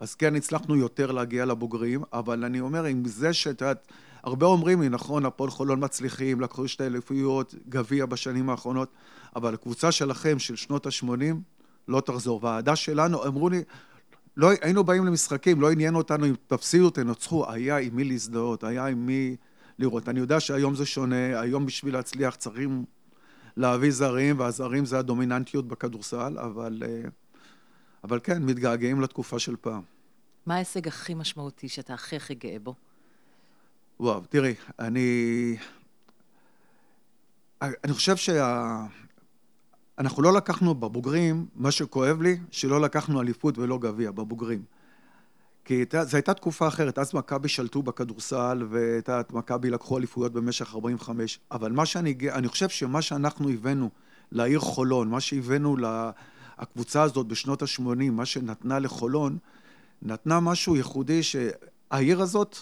אז 0.00 0.14
כן 0.14 0.36
הצלחנו 0.36 0.76
יותר 0.76 1.12
להגיע 1.12 1.44
לבוגרים, 1.44 2.02
אבל 2.12 2.44
אני 2.44 2.60
אומר, 2.60 2.84
עם 2.84 3.04
זה 3.04 3.32
שאת 3.32 3.60
יודעת, 3.60 3.92
הרבה 4.22 4.46
אומרים 4.46 4.82
לי, 4.82 4.88
נכון, 4.88 5.26
הפועל 5.26 5.50
חולון 5.50 5.84
מצליחים, 5.84 6.40
לקחו 6.40 6.68
שתי 6.68 6.86
אלפיות, 6.86 7.54
גביע 7.68 8.06
בשנים 8.06 8.50
האחרונות, 8.50 8.88
אבל 9.36 9.54
הקבוצה 9.54 9.92
שלכם, 9.92 10.38
של 10.38 10.56
שנות 10.56 10.86
ה-80, 10.86 11.34
לא 11.88 12.00
תחזור. 12.00 12.44
והאהדה 12.44 12.76
שלנו, 12.76 13.26
אמרו 13.26 13.48
לי, 13.48 13.62
לא, 14.36 14.50
היינו 14.60 14.84
באים 14.84 15.04
למשחקים, 15.06 15.60
לא 15.60 15.70
עניין 15.70 15.94
אותנו 15.94 16.26
אם 16.26 16.34
תפסידו, 16.46 16.90
תנצחו, 16.90 17.50
היה 17.50 17.76
עם 17.76 17.96
מי 17.96 18.04
להזדהות, 18.04 18.64
היה 18.64 18.86
עם 18.86 19.06
מי 19.06 19.36
לראות. 19.78 20.08
אני 20.08 20.20
יודע 20.20 20.40
שהיום 20.40 20.74
זה 20.74 20.86
שונה, 20.86 21.40
היום 21.40 21.66
בשביל 21.66 21.94
להצליח 21.94 22.34
צריכים 22.34 22.84
להביא 23.56 23.90
זרים, 23.90 24.38
והזרים 24.38 24.84
זה 24.84 24.98
הדומיננטיות 24.98 25.68
בכדורסל, 25.68 26.38
אבל, 26.38 26.82
אה, 26.86 27.08
אבל 28.04 28.20
כן, 28.22 28.42
מתגעגעים 28.42 29.00
לתקופה 29.00 29.38
של 29.38 29.56
פעם. 29.60 29.82
מה 30.46 30.54
ההישג 30.54 30.88
הכי 30.88 31.14
משמעותי 31.14 31.68
שאתה 31.68 31.94
הכי 31.94 32.16
הכי 32.16 32.34
גאה 32.34 32.56
בו? 32.62 32.74
וואו, 34.00 34.20
תראי, 34.20 34.54
אני... 34.78 35.56
אני 37.62 37.92
חושב 37.92 38.16
שה... 38.16 38.84
אנחנו 39.98 40.22
לא 40.22 40.32
לקחנו 40.32 40.74
בבוגרים, 40.74 41.46
מה 41.54 41.70
שכואב 41.70 42.22
לי, 42.22 42.38
שלא 42.50 42.80
לקחנו 42.80 43.20
אליפות 43.20 43.58
ולא 43.58 43.78
גביע, 43.78 44.10
בבוגרים. 44.10 44.62
כי 45.64 45.84
זו 46.02 46.16
הייתה 46.16 46.34
תקופה 46.34 46.68
אחרת, 46.68 46.98
אז 46.98 47.14
מכבי 47.14 47.48
שלטו 47.48 47.82
בכדורסל, 47.82 48.66
ואת 48.70 49.32
מכבי 49.32 49.70
לקחו 49.70 49.98
אליפויות 49.98 50.32
במשך 50.32 50.74
45, 50.74 51.40
אבל 51.50 51.72
מה 51.72 51.86
שאני, 51.86 52.14
אני 52.32 52.48
חושב 52.48 52.68
שמה 52.68 53.02
שאנחנו 53.02 53.50
הבאנו 53.50 53.90
לעיר 54.32 54.60
חולון, 54.60 55.08
מה 55.08 55.20
שהבאנו 55.20 55.76
לקבוצה 56.60 57.02
הזאת 57.02 57.26
בשנות 57.26 57.62
ה-80, 57.62 58.10
מה 58.10 58.26
שנתנה 58.26 58.78
לחולון, 58.78 59.38
נתנה 60.02 60.40
משהו 60.40 60.76
ייחודי 60.76 61.22
שהעיר 61.22 62.22
הזאת 62.22 62.58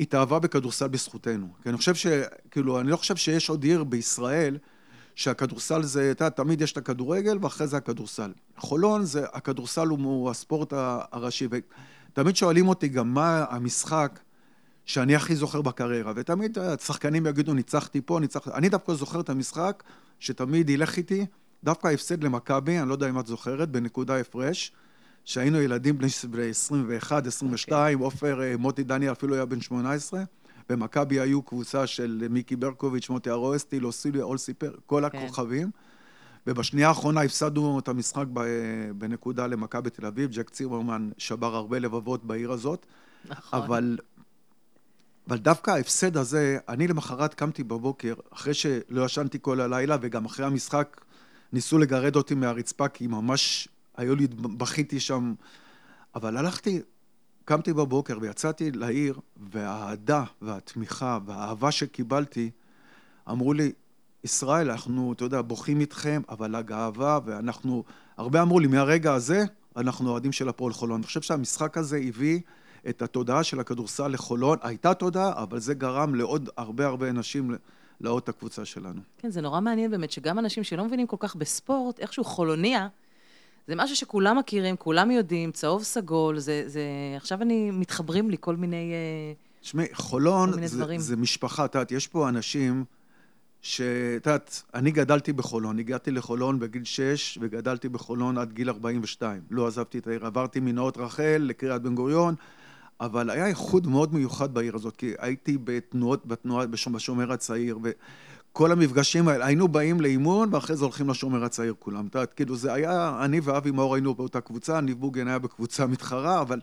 התאהבה 0.00 0.38
בכדורסל 0.38 0.88
בזכותנו. 0.88 1.48
כי 1.62 1.68
אני 1.68 1.76
חושב 1.76 1.94
ש... 1.94 2.06
כאילו, 2.50 2.80
אני 2.80 2.90
לא 2.90 2.96
חושב 2.96 3.16
שיש 3.16 3.48
עוד 3.48 3.64
עיר 3.64 3.84
בישראל 3.84 4.58
שהכדורסל 5.16 5.82
זה, 5.82 6.10
אתה 6.10 6.24
יודע, 6.24 6.36
תמיד 6.36 6.60
יש 6.60 6.72
את 6.72 6.76
הכדורגל 6.76 7.38
ואחרי 7.42 7.66
זה 7.66 7.76
הכדורסל. 7.76 8.32
חולון 8.56 9.04
זה, 9.04 9.24
הכדורסל 9.32 9.86
הוא 9.86 10.30
הספורט 10.30 10.72
הראשי, 11.12 11.48
ותמיד 11.50 12.36
שואלים 12.36 12.68
אותי 12.68 12.88
גם 12.88 13.14
מה 13.14 13.44
המשחק 13.50 14.20
שאני 14.84 15.16
הכי 15.16 15.36
זוכר 15.36 15.62
בקריירה, 15.62 16.12
ותמיד 16.16 16.58
השחקנים 16.58 17.26
יגידו, 17.26 17.54
ניצחתי 17.54 18.00
פה, 18.00 18.20
ניצחתי... 18.20 18.50
אני 18.54 18.68
דווקא 18.68 18.94
זוכר 18.94 19.20
את 19.20 19.30
המשחק 19.30 19.82
שתמיד 20.20 20.70
ילך 20.70 20.96
איתי, 20.96 21.26
דווקא 21.64 21.88
ההפסד 21.88 22.24
למכבי, 22.24 22.78
אני 22.78 22.88
לא 22.88 22.94
יודע 22.94 23.08
אם 23.08 23.20
את 23.20 23.26
זוכרת, 23.26 23.68
בנקודה 23.68 24.20
הפרש. 24.20 24.72
שהיינו 25.24 25.60
ילדים 25.60 25.98
בני 25.98 26.08
21, 26.50 27.26
22, 27.26 27.98
עופר, 27.98 28.40
okay. 28.40 28.58
מוטי 28.58 28.82
דניאל 28.82 29.12
אפילו 29.12 29.34
היה 29.34 29.44
בן 29.44 29.60
18, 29.60 30.22
במכבי 30.68 31.20
היו 31.20 31.42
קבוצה 31.42 31.86
של 31.86 32.26
מיקי 32.30 32.56
ברקוביץ', 32.56 33.10
מוטי 33.10 33.30
ארואסטי, 33.30 33.80
לוסיליה, 33.80 34.24
אולסיפר, 34.24 34.74
כל 34.86 35.04
okay. 35.04 35.10
כן. 35.10 35.18
הכוכבים. 35.18 35.70
ובשנייה 36.46 36.88
האחרונה 36.88 37.20
הפסדנו 37.20 37.78
את 37.78 37.88
המשחק 37.88 38.24
בנקודה 38.98 39.46
למכבי 39.46 39.90
תל 39.90 40.06
אביב, 40.06 40.30
ג'ק 40.30 40.50
ציברמן 40.50 41.10
שבר 41.18 41.54
הרבה 41.54 41.78
לבבות 41.78 42.24
בעיר 42.24 42.52
הזאת. 42.52 42.86
נכון. 43.28 43.62
אבל, 43.62 43.98
אבל 45.28 45.38
דווקא 45.38 45.70
ההפסד 45.70 46.16
הזה, 46.16 46.58
אני 46.68 46.88
למחרת 46.88 47.34
קמתי 47.34 47.64
בבוקר, 47.64 48.14
אחרי 48.30 48.54
שלא 48.54 49.04
ישנתי 49.04 49.38
כל 49.42 49.60
הלילה, 49.60 49.96
וגם 50.00 50.24
אחרי 50.24 50.46
המשחק 50.46 51.00
ניסו 51.52 51.78
לגרד 51.78 52.16
אותי 52.16 52.34
מהרצפה, 52.34 52.88
כי 52.88 53.06
ממש 53.06 53.68
היו 53.96 54.16
לי, 54.16 54.26
בכיתי 54.36 55.00
שם, 55.00 55.34
אבל 56.14 56.36
הלכתי, 56.36 56.80
קמתי 57.46 57.72
בבוקר 57.72 58.18
ויצאתי 58.20 58.70
לעיר, 58.70 59.20
והאהדה 59.36 60.24
והתמיכה 60.42 61.18
והאהבה 61.26 61.70
שקיבלתי, 61.70 62.50
אמרו 63.30 63.52
לי, 63.52 63.72
ישראל, 64.24 64.70
אנחנו, 64.70 65.12
אתה 65.12 65.24
יודע, 65.24 65.42
בוכים 65.42 65.80
איתכם, 65.80 66.22
אבל 66.28 66.54
הגאווה, 66.54 67.18
ואנחנו, 67.24 67.84
הרבה 68.16 68.42
אמרו 68.42 68.60
לי, 68.60 68.66
מהרגע 68.66 69.14
הזה, 69.14 69.44
אנחנו 69.76 70.10
אוהדים 70.10 70.32
של 70.32 70.48
הפועל 70.48 70.72
חולון. 70.72 70.96
אני 70.96 71.06
חושב 71.06 71.22
שהמשחק 71.22 71.78
הזה 71.78 72.00
הביא 72.08 72.40
את 72.88 73.02
התודעה 73.02 73.42
של 73.42 73.60
הכדורסל 73.60 74.08
לחולון. 74.08 74.58
הייתה 74.62 74.94
תודעה, 74.94 75.42
אבל 75.42 75.58
זה 75.58 75.74
גרם 75.74 76.14
לעוד 76.14 76.48
הרבה 76.56 76.86
הרבה 76.86 77.10
אנשים 77.10 77.54
לאהוד 78.00 78.22
את 78.22 78.28
הקבוצה 78.28 78.64
שלנו. 78.64 79.00
כן, 79.18 79.30
זה 79.30 79.40
נורא 79.40 79.60
מעניין 79.60 79.90
באמת, 79.90 80.10
שגם 80.10 80.38
אנשים 80.38 80.64
שלא 80.64 80.84
מבינים 80.84 81.06
כל 81.06 81.16
כך 81.20 81.36
בספורט, 81.36 82.00
איכשהו 82.00 82.24
חולוניה, 82.24 82.88
זה 83.68 83.74
משהו 83.76 83.96
שכולם 83.96 84.38
מכירים, 84.38 84.76
כולם 84.76 85.10
יודעים, 85.10 85.52
צהוב 85.52 85.82
סגול, 85.82 86.38
זה, 86.38 86.62
זה... 86.66 86.82
עכשיו 87.16 87.42
אני, 87.42 87.70
מתחברים 87.70 88.30
לי 88.30 88.36
כל 88.40 88.56
מיני... 88.56 88.92
תשמעי, 89.60 89.86
חולון 89.92 90.66
זה, 90.66 90.98
זה 90.98 91.16
משפחה, 91.16 91.64
את 91.64 91.74
יודעת, 91.74 91.92
יש 91.92 92.06
פה 92.06 92.28
אנשים 92.28 92.84
שאת 93.62 94.26
יודעת, 94.26 94.62
אני 94.74 94.90
גדלתי 94.90 95.32
בחולון, 95.32 95.78
הגעתי 95.78 96.10
לחולון 96.10 96.58
בגיל 96.58 96.84
6 96.84 97.38
וגדלתי 97.40 97.88
בחולון 97.88 98.38
עד 98.38 98.52
גיל 98.52 98.70
42. 98.70 99.42
לא 99.50 99.66
עזבתי 99.66 99.98
את 99.98 100.06
העיר, 100.06 100.26
עברתי 100.26 100.60
מנאות 100.60 100.98
רחל 100.98 101.36
לקריית 101.40 101.82
בן 101.82 101.94
גוריון, 101.94 102.34
אבל 103.00 103.30
היה 103.30 103.46
איחוד 103.46 103.86
מאוד 103.86 104.14
מיוחד 104.14 104.54
בעיר 104.54 104.74
הזאת, 104.74 104.96
כי 104.96 105.12
הייתי 105.18 105.58
בתנועות, 105.64 106.26
בתנועה, 106.26 106.66
בשומר 106.66 107.32
הצעיר, 107.32 107.78
ו... 107.82 107.90
כל 108.56 108.72
המפגשים 108.72 109.28
האלה, 109.28 109.46
היינו 109.46 109.68
באים 109.68 110.00
לאימון 110.00 110.54
ואחרי 110.54 110.76
זה 110.76 110.84
הולכים 110.84 111.10
לשומר 111.10 111.44
הצעיר 111.44 111.74
כולם. 111.78 112.06
אתה 112.06 112.18
יודע, 112.18 112.26
כאילו 112.26 112.56
זה 112.56 112.72
היה, 112.72 113.18
אני 113.24 113.40
ואבי 113.40 113.70
מאור 113.70 113.94
היינו 113.94 114.14
באותה 114.14 114.40
קבוצה, 114.40 114.80
ניב 114.80 115.00
בוגן 115.00 115.28
היה 115.28 115.38
בקבוצה 115.38 115.86
מתחרה, 115.86 116.40
אבל, 116.40 116.60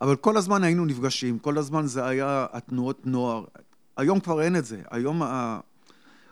אבל 0.00 0.16
כל 0.16 0.36
הזמן 0.36 0.64
היינו 0.64 0.84
נפגשים, 0.84 1.38
כל 1.38 1.58
הזמן 1.58 1.86
זה 1.86 2.06
היה 2.06 2.46
התנועות 2.52 3.06
נוער. 3.06 3.44
היום 3.96 4.20
כבר 4.20 4.42
אין 4.42 4.56
את 4.56 4.64
זה, 4.64 4.80
היום 4.90 5.22
ה... 5.22 5.60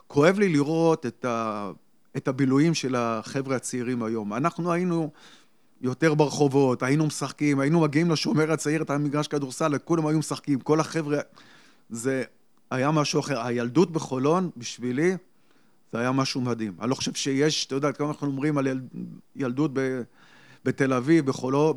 כואב 0.07 0.39
לי 0.39 0.49
לראות 0.49 1.07
את, 1.07 1.25
ה... 1.25 1.71
את 2.17 2.29
הבילויים 2.29 2.75
של 2.75 2.95
החבר'ה 2.99 3.57
הצעירים 3.57 4.03
היום. 4.03 4.35
אנחנו 4.35 4.73
היינו 4.73 5.11
יותר 5.81 6.15
ברחובות, 6.15 6.83
היינו 6.83 7.07
משחקים, 7.07 7.61
היינו 7.61 7.81
מגיעים 7.81 8.11
לשומר 8.11 8.53
הצעיר, 8.53 8.83
את 8.83 8.91
המגרש 8.91 9.29
כדורסל, 9.29 9.79
כולם 9.79 10.07
היו 10.07 10.19
משחקים, 10.19 10.61
כל 10.61 10.81
החבר'ה... 10.81 11.19
זה 11.91 12.25
היה 12.71 12.91
משהו 12.91 13.21
אחר. 13.21 13.41
הילדות 13.41 13.91
בחולון, 13.91 14.51
בשבילי, 14.57 15.17
זה 15.93 15.99
היה 15.99 16.13
משהו 16.13 16.41
מדהים. 16.41 16.77
אני 16.81 16.91
לא 16.91 16.95
חושב 16.95 17.15
שיש, 17.15 17.67
אתה 17.67 17.75
יודע, 17.75 17.93
כמה 17.93 18.09
אנחנו 18.09 18.27
אומרים 18.27 18.59
על 18.59 18.67
יל, 18.67 18.81
ילדות 19.37 19.71
ב, 19.75 20.03
בתל 20.65 20.93
אביב, 20.93 21.27
בחולון, 21.27 21.77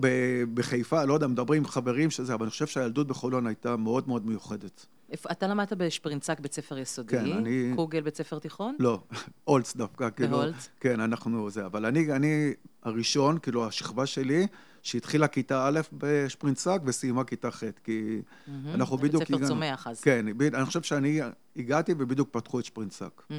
בחיפה, 0.53 1.05
לא 1.05 1.13
יודע, 1.13 1.27
מדברים 1.27 1.61
עם 1.61 1.67
חברים 1.67 2.11
שזה, 2.11 2.33
אבל 2.33 2.43
אני 2.43 2.51
חושב 2.51 2.67
שהילדות 2.67 3.07
בחולון 3.07 3.47
הייתה 3.47 3.77
מאוד 3.77 4.07
מאוד 4.07 4.25
מיוחדת. 4.25 4.85
אתה 5.31 5.47
למדת 5.47 5.73
בשפרינצק 5.73 6.39
בית 6.39 6.53
ספר 6.53 6.77
יסודי? 6.77 7.11
כן, 7.11 7.31
אני... 7.31 7.71
קוגל 7.75 8.01
בית 8.01 8.15
ספר 8.15 8.39
תיכון? 8.39 8.75
לא, 8.79 8.99
אולץ 9.47 9.75
דווקא, 9.75 10.09
כאילו. 10.09 10.29
בהולץ? 10.29 10.69
כן, 10.79 10.99
אנחנו 10.99 11.49
זה. 11.49 11.65
אבל 11.65 11.85
אני, 11.85 12.11
אני 12.11 12.53
הראשון, 12.83 13.39
כאילו, 13.39 13.67
השכבה 13.67 14.05
שלי, 14.05 14.47
שהתחילה 14.81 15.27
כיתה 15.27 15.67
א' 15.67 15.79
בשפרינצק 15.93 16.81
וסיימה 16.85 17.23
כיתה 17.23 17.51
ח', 17.51 17.63
כי 17.83 18.21
mm-hmm, 18.21 18.49
אנחנו 18.73 18.97
בדיוק... 18.97 19.23
בית 19.23 19.37
ספר 19.37 19.47
צומח 19.47 19.87
אז. 19.87 20.01
כן, 20.01 20.25
אני 20.53 20.65
חושב 20.65 20.81
שאני 20.81 21.21
הגעתי 21.55 21.93
ובדיוק 21.97 22.29
פתחו 22.31 22.59
את 22.59 22.65
שפרינצק. 22.65 23.21
Mm-hmm, 23.29 23.33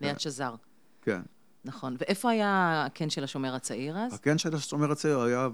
ליד 0.00 0.12
כן. 0.12 0.18
שזר. 0.18 0.54
כן. 1.02 1.20
נכון. 1.64 1.96
ואיפה 1.98 2.30
היה 2.30 2.82
הקן 2.86 3.10
של 3.10 3.24
השומר 3.24 3.54
הצעיר 3.54 3.98
אז? 3.98 4.14
הקן 4.14 4.38
של 4.38 4.54
השומר 4.54 4.92
הצעיר 4.92 5.20
היה 5.20 5.48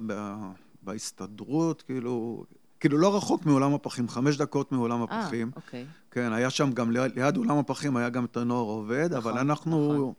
בהסתדרות, 0.82 1.82
כאילו... 1.82 2.44
כאילו 2.80 2.98
לא 2.98 3.16
רחוק 3.16 3.46
מעולם 3.46 3.74
הפחים, 3.74 4.08
חמש 4.08 4.36
דקות 4.36 4.72
מעולם 4.72 5.00
אה, 5.00 5.04
הפחים. 5.04 5.50
אה, 5.56 5.62
אוקיי. 5.62 5.86
כן, 6.10 6.32
היה 6.32 6.50
שם 6.50 6.72
גם 6.72 6.90
ליד, 6.90 7.14
ליד 7.14 7.36
עולם 7.36 7.58
הפחים 7.58 7.96
היה 7.96 8.08
גם 8.08 8.24
את 8.24 8.36
הנוער 8.36 8.64
עובד, 8.64 9.08
נכון, 9.14 9.16
אבל 9.16 9.40
אנחנו... 9.40 9.92
נכון. 9.92 10.12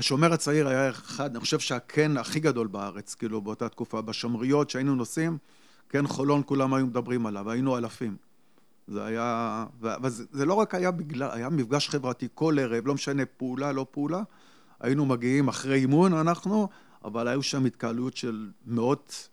השומר 0.00 0.32
הצעיר 0.32 0.68
היה 0.68 0.90
אחד, 0.90 1.30
אני 1.30 1.40
חושב 1.40 1.58
שהקן 1.58 2.16
הכי 2.16 2.40
גדול 2.40 2.66
בארץ, 2.66 3.14
כאילו, 3.14 3.40
באותה 3.40 3.68
תקופה. 3.68 4.00
בשמריות 4.00 4.70
שהיינו 4.70 4.94
נוסעים, 4.94 5.38
קן 5.88 6.06
חולון, 6.06 6.42
כולם 6.46 6.74
היו 6.74 6.86
מדברים 6.86 7.26
עליו, 7.26 7.50
היינו 7.50 7.78
אלפים. 7.78 8.16
זה 8.88 9.04
היה... 9.04 9.66
וזה 10.02 10.44
לא 10.44 10.54
רק 10.54 10.74
היה 10.74 10.90
בגלל, 10.90 11.30
היה 11.32 11.48
מפגש 11.48 11.88
חברתי 11.88 12.28
כל 12.34 12.56
ערב, 12.60 12.86
לא 12.86 12.94
משנה 12.94 13.26
פעולה, 13.26 13.72
לא 13.72 13.86
פעולה. 13.90 14.22
היינו 14.80 15.06
מגיעים 15.06 15.48
אחרי 15.48 15.78
אימון, 15.78 16.14
אנחנו, 16.14 16.68
אבל 17.04 17.28
היו 17.28 17.42
שם 17.42 17.64
התקהלות 17.64 18.16
של 18.16 18.50
מאות 18.66 19.28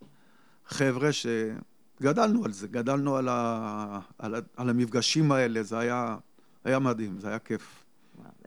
חבר'ה 0.68 1.10
שגדלנו 1.14 2.46
על 2.46 2.54
זה, 2.54 2.68
גדלנו 2.68 3.16
על, 3.18 3.28
ה... 3.30 4.00
על, 4.20 4.36
ה... 4.36 4.40
על 4.58 4.70
המפגשים 4.70 5.32
האלה, 5.32 5.64
זה 5.64 5.80
היה, 5.80 6.18
היה 6.64 6.80
מדהים, 6.80 7.20
זה 7.20 7.28
היה 7.28 7.40
כיף. 7.40 7.84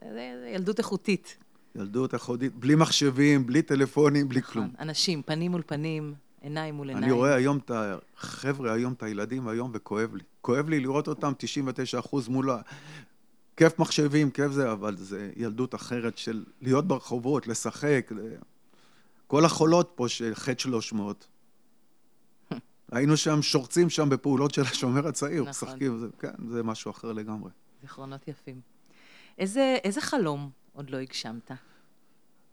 זה 0.01 0.49
ילדות 0.55 0.79
איכותית. 0.79 1.37
ילדות 1.75 2.15
אחודית, 2.15 2.55
בלי 2.55 2.75
מחשבים, 2.75 3.47
בלי 3.47 3.61
טלפונים, 3.61 4.29
בלי 4.29 4.39
נכון, 4.39 4.53
כלום. 4.53 4.69
אנשים, 4.79 5.21
פנים 5.21 5.51
מול 5.51 5.61
פנים, 5.65 6.13
עיניים 6.41 6.75
מול 6.75 6.89
עיניים. 6.89 7.03
אני 7.03 7.11
רואה 7.11 7.35
היום 7.35 7.57
את 7.57 7.71
החבר'ה, 7.73 8.73
היום 8.73 8.93
את 8.93 9.03
הילדים 9.03 9.47
היום, 9.47 9.71
וכואב 9.73 10.15
לי. 10.15 10.23
כואב 10.41 10.69
לי 10.69 10.79
לראות 10.79 11.07
אותם 11.07 11.33
99 11.37 11.99
אחוז 11.99 12.27
מול 12.27 12.49
ה... 12.49 12.61
כיף 13.57 13.79
מחשבים, 13.79 14.31
כיף 14.31 14.51
זה, 14.51 14.71
אבל 14.71 14.97
זה 14.97 15.31
ילדות 15.35 15.75
אחרת 15.75 16.17
של 16.17 16.45
להיות 16.61 16.87
ברחובות, 16.87 17.47
לשחק. 17.47 18.11
כל 19.27 19.45
החולות 19.45 19.91
פה 19.95 20.09
של 20.09 20.35
חטא 20.35 20.59
300. 20.59 21.27
היינו 22.91 23.17
שם, 23.17 23.41
שורצים 23.41 23.89
שם 23.89 24.09
בפעולות 24.09 24.53
של 24.53 24.61
השומר 24.61 25.07
הצעיר, 25.07 25.41
נכון. 25.41 25.49
משחקים, 25.49 25.97
זה, 25.97 26.07
כן, 26.19 26.33
זה 26.49 26.63
משהו 26.63 26.91
אחר 26.91 27.11
לגמרי. 27.11 27.51
זיכרונות 27.81 28.27
יפים. 28.27 28.61
איזה, 29.37 29.77
איזה 29.83 30.01
חלום 30.01 30.49
עוד 30.73 30.89
לא 30.89 30.97
הגשמת? 30.97 31.51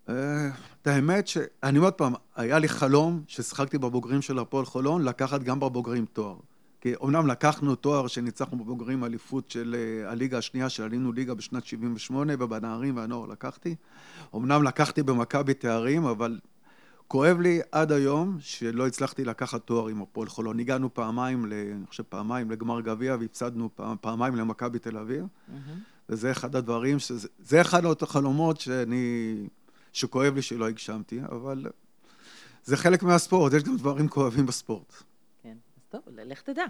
אה, 0.08 0.50
את 0.82 0.86
האמת 0.86 1.28
שאני 1.28 1.78
עוד 1.78 1.92
פעם, 1.94 2.12
היה 2.36 2.58
לי 2.58 2.68
חלום 2.68 3.22
ששיחקתי 3.26 3.78
בבוגרים 3.78 4.22
של 4.22 4.38
הפועל 4.38 4.64
חולון, 4.64 5.04
לקחת 5.04 5.42
גם 5.42 5.60
בבוגרים 5.60 6.06
תואר. 6.06 6.36
כי 6.80 6.94
אומנם 6.94 7.26
לקחנו 7.26 7.74
תואר 7.74 8.06
שניצחנו 8.06 8.58
בבוגרים 8.58 9.04
אליפות 9.04 9.50
של 9.50 9.76
אה, 9.78 10.10
הליגה 10.10 10.38
השנייה, 10.38 10.68
שעלינו 10.68 11.12
ליגה 11.12 11.34
בשנת 11.34 11.66
78, 11.66 12.32
ובנערים 12.38 12.96
והנוער 12.96 13.26
לקחתי. 13.26 13.74
אומנם 14.32 14.62
לקחתי 14.62 15.02
במכבי 15.02 15.54
תארים, 15.54 16.04
אבל 16.04 16.38
כואב 17.08 17.40
לי 17.40 17.60
עד 17.72 17.92
היום 17.92 18.36
שלא 18.40 18.86
הצלחתי 18.86 19.24
לקחת 19.24 19.66
תואר 19.66 19.88
עם 19.88 20.02
הפועל 20.02 20.28
חולון. 20.28 20.60
הגענו 20.60 20.94
פעמיים, 20.94 21.44
אני 21.44 21.86
חושב 21.86 22.02
פעמיים 22.02 22.50
לגמר 22.50 22.80
גביע, 22.80 23.16
והפסדנו 23.20 23.70
פעמיים 24.00 24.36
למכבי 24.36 24.78
תל 24.78 24.96
אביב. 24.96 25.24
Mm-hmm. 25.24 25.97
וזה 26.08 26.30
אחד 26.30 26.56
הדברים, 26.56 26.98
שזה, 26.98 27.28
זה 27.38 27.60
אחד 27.60 27.84
החלומות 28.02 28.60
שאני, 28.60 29.34
שכואב 29.92 30.34
לי 30.34 30.42
שלא 30.42 30.68
הגשמתי, 30.68 31.20
אבל 31.32 31.66
זה 32.64 32.76
חלק 32.76 33.02
מהספורט, 33.02 33.52
יש 33.52 33.62
גם 33.62 33.76
דברים 33.76 34.08
כואבים 34.08 34.46
בספורט. 34.46 34.92
כן, 35.42 35.56
אז 35.76 35.82
טוב, 35.88 36.02
לך 36.24 36.42
תדע. 36.42 36.64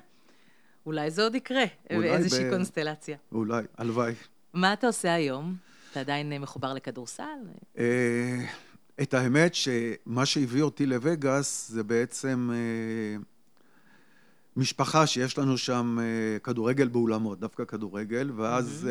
אולי 0.87 1.11
זה 1.11 1.23
עוד 1.23 1.35
יקרה, 1.35 1.64
באיזושהי 1.90 2.45
ב... 2.45 2.50
קונסטלציה. 2.50 3.16
אולי, 3.33 3.64
הלוואי. 3.78 4.14
מה 4.54 4.73
אתה 4.73 4.87
עושה 4.87 5.14
היום? 5.14 5.57
אתה 5.90 6.00
עדיין 6.00 6.42
מחובר 6.42 6.75
לכדורסל? 6.75 7.38
אה, 7.78 8.45
את 9.02 9.14
האמת 9.14 9.54
שמה 9.54 10.26
שהביא 10.26 10.62
אותי 10.62 10.87
לווגאס 10.87 11.68
זה 11.68 11.83
בעצם 11.83 12.50
אה, 12.52 13.23
משפחה 14.59 15.07
שיש 15.07 15.38
לנו 15.38 15.59
שם 15.59 15.99
אה, 16.00 16.38
כדורגל 16.38 16.88
באולמות, 16.88 17.41
דווקא 17.41 17.65
כדורגל, 17.65 18.31
ואז 18.37 18.88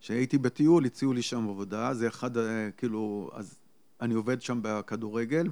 כשהייתי 0.00 0.36
mm-hmm. 0.36 0.40
בטיול 0.40 0.84
הציעו 0.84 1.12
לי 1.12 1.22
שם 1.22 1.48
עבודה, 1.48 1.94
זה 1.94 2.08
אחד, 2.08 2.30
כאילו, 2.76 3.30
אז 3.34 3.58
אני 4.00 4.14
עובד 4.14 4.42
שם 4.42 4.58
בכדורגל, 4.62 5.48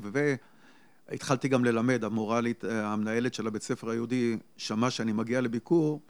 והתחלתי 1.09 1.49
גם 1.49 1.65
ללמד, 1.65 2.05
המורלית, 2.05 2.65
המנהלת 2.65 3.35
של 3.35 3.47
הבית 3.47 3.63
ספר 3.63 3.91
היהודי 3.91 4.37
שמעה 4.57 4.91
שאני 4.91 5.13
מגיע 5.13 5.41
לביקור, 5.41 6.01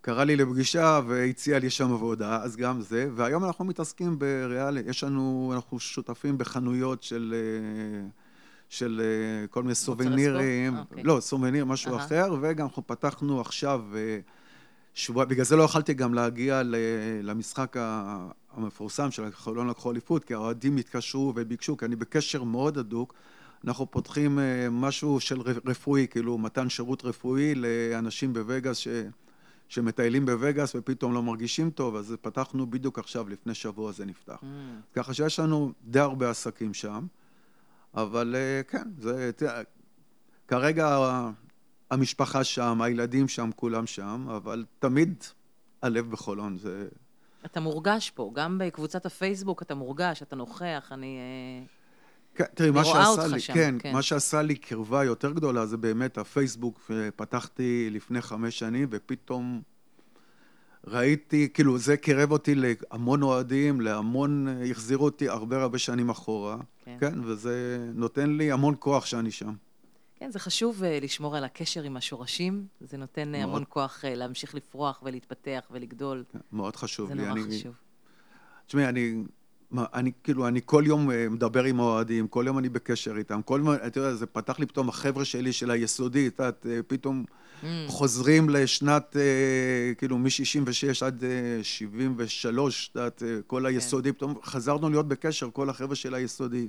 קרא 0.00 0.24
לי 0.24 0.36
לפגישה 0.36 1.00
והציע 1.06 1.58
לי 1.58 1.70
שם 1.70 1.92
עבודה, 1.92 2.42
אז 2.42 2.56
גם 2.56 2.80
זה. 2.80 3.08
והיום 3.14 3.44
אנחנו 3.44 3.64
מתעסקים 3.64 4.18
בריאלי, 4.18 4.82
יש 4.86 5.04
לנו, 5.04 5.52
אנחנו 5.54 5.78
שותפים 5.78 6.38
בחנויות 6.38 7.02
של, 7.02 7.34
אה, 7.36 8.08
של 8.72 9.00
אה, 9.04 9.46
כל 9.46 9.62
מיני 9.62 9.74
סובנירים, 9.74 10.78
אוקיי. 10.78 11.02
לא, 11.02 11.20
סובניר, 11.20 11.64
משהו 11.64 11.98
uh-huh. 11.98 12.00
אחר, 12.00 12.34
וגם 12.42 12.66
אנחנו 12.66 12.86
פתחנו 12.86 13.40
עכשיו, 13.40 13.84
אה, 13.94 14.18
שבוע, 14.94 15.24
בגלל 15.24 15.44
זה 15.44 15.56
לא 15.56 15.62
יכלתי 15.62 15.94
גם 15.94 16.14
להגיע 16.14 16.62
למשחק 17.22 17.76
המפורסם 18.52 19.10
של 19.10 19.32
חולון 19.32 19.68
לקחו 19.68 19.90
אליפות, 19.90 20.24
כי 20.24 20.34
האוהדים 20.34 20.76
התקשרו 20.76 21.32
וביקשו, 21.36 21.76
כי 21.76 21.84
אני 21.84 21.96
בקשר 21.96 22.42
מאוד 22.42 22.78
הדוק. 22.78 23.14
אנחנו 23.64 23.90
פותחים 23.90 24.38
משהו 24.70 25.20
של 25.20 25.40
רפואי, 25.40 26.06
כאילו 26.10 26.38
מתן 26.38 26.68
שירות 26.68 27.04
רפואי 27.04 27.54
לאנשים 27.54 28.32
בווגאס 28.32 28.76
ש... 28.76 28.88
שמטיילים 29.68 30.26
בווגאס 30.26 30.72
ופתאום 30.74 31.14
לא 31.14 31.22
מרגישים 31.22 31.70
טוב, 31.70 31.96
אז 31.96 32.14
פתחנו 32.20 32.70
בדיוק 32.70 32.98
עכשיו, 32.98 33.28
לפני 33.28 33.54
שבוע 33.54 33.92
זה 33.92 34.04
נפתח. 34.04 34.38
Mm. 34.42 34.46
ככה 34.94 35.14
שיש 35.14 35.38
לנו 35.38 35.72
די 35.84 36.00
הרבה 36.00 36.30
עסקים 36.30 36.74
שם, 36.74 37.06
אבל 37.94 38.34
אה, 38.36 38.62
כן, 38.62 38.88
זה... 38.98 39.30
כרגע 40.48 40.98
המשפחה 41.90 42.44
שם, 42.44 42.82
הילדים 42.82 43.28
שם, 43.28 43.50
כולם 43.56 43.86
שם, 43.86 44.26
אבל 44.36 44.64
תמיד 44.78 45.24
הלב 45.82 46.10
בחולון, 46.10 46.58
זה... 46.58 46.88
אתה 47.44 47.60
מורגש 47.60 48.10
פה, 48.10 48.30
גם 48.34 48.58
בקבוצת 48.58 49.06
הפייסבוק 49.06 49.62
אתה 49.62 49.74
מורגש, 49.74 50.22
אתה 50.22 50.36
נוכח, 50.36 50.88
אני... 50.92 51.18
אה, 51.18 51.66
כן, 52.34 52.44
תראי, 52.54 52.70
מה 52.70 52.84
שעשה 52.84 53.26
לי, 53.26 53.40
שם, 53.40 53.54
כן, 53.54 53.74
כן, 53.78 53.92
מה 53.92 54.02
שעשה 54.02 54.42
לי 54.42 54.56
קרבה 54.56 55.04
יותר 55.04 55.32
גדולה 55.32 55.66
זה 55.66 55.76
באמת 55.76 56.18
הפייסבוק 56.18 56.80
שפתחתי 56.88 57.88
לפני 57.90 58.22
חמש 58.22 58.58
שנים, 58.58 58.88
ופתאום 58.90 59.62
ראיתי, 60.86 61.48
כאילו, 61.54 61.78
זה 61.78 61.96
קירב 61.96 62.32
אותי 62.32 62.54
להמון 62.54 63.22
אוהדים, 63.22 63.80
להמון, 63.80 64.48
החזירו 64.70 65.04
אותי 65.04 65.28
הרבה 65.28 65.62
הרבה 65.62 65.78
שנים 65.78 66.10
אחורה, 66.10 66.56
כן, 66.84 66.96
כן 67.00 67.20
וזה 67.24 67.86
נותן 67.94 68.30
לי 68.36 68.52
המון 68.52 68.74
כוח 68.78 69.06
שאני 69.06 69.30
שם. 69.30 69.54
כן, 70.16 70.30
זה 70.30 70.38
חשוב 70.38 70.82
uh, 70.82 70.86
לשמור 71.04 71.36
על 71.36 71.44
הקשר 71.44 71.82
עם 71.82 71.96
השורשים, 71.96 72.66
זה 72.80 72.96
נותן 72.96 73.32
מאוד. 73.32 73.42
המון 73.42 73.64
כוח 73.68 74.04
uh, 74.04 74.08
להמשיך 74.08 74.54
לפרוח 74.54 75.02
ולהתפתח 75.02 75.68
ולגדול. 75.70 76.24
כן, 76.32 76.38
מאוד 76.52 76.76
חשוב 76.76 77.08
זה 77.08 77.14
לי. 77.14 77.20
זה 77.20 77.28
נורא 77.28 77.40
אני, 77.40 77.58
חשוב. 77.58 77.74
תשמעי, 78.66 78.88
אני 78.88 79.14
אני 79.94 80.12
כאילו, 80.24 80.48
אני 80.48 80.60
כל 80.64 80.82
יום 80.86 81.10
אה, 81.10 81.26
מדבר 81.30 81.64
עם 81.64 81.80
האוהדים, 81.80 82.28
כל 82.28 82.44
יום 82.46 82.58
אני 82.58 82.68
בקשר 82.68 83.16
איתם, 83.16 83.42
כל 83.42 83.60
יום, 83.64 83.74
אתה 83.86 84.00
יודע, 84.00 84.14
זה 84.14 84.26
פתח 84.26 84.58
לי 84.58 84.66
פתאום 84.66 84.88
החבר'ה 84.88 85.24
שלי 85.24 85.52
של 85.52 85.70
היסודי, 85.70 86.26
את 86.26 86.38
יודעת, 86.38 86.66
אה, 86.66 86.80
פתאום 86.86 87.24
mm. 87.24 87.66
חוזרים 87.86 88.48
לשנת, 88.48 89.16
אה, 89.16 89.94
כאילו, 89.98 90.18
מ-66 90.18 91.04
עד 91.04 91.24
73, 91.62 92.88
את 92.92 92.96
יודעת, 92.96 93.22
כל 93.46 93.60
כן. 93.60 93.66
היסודי, 93.66 94.12
פתאום 94.12 94.34
חזרנו 94.44 94.90
להיות 94.90 95.08
בקשר, 95.08 95.48
כל 95.52 95.70
החבר'ה 95.70 95.94
של 95.94 96.14
היסודי, 96.14 96.68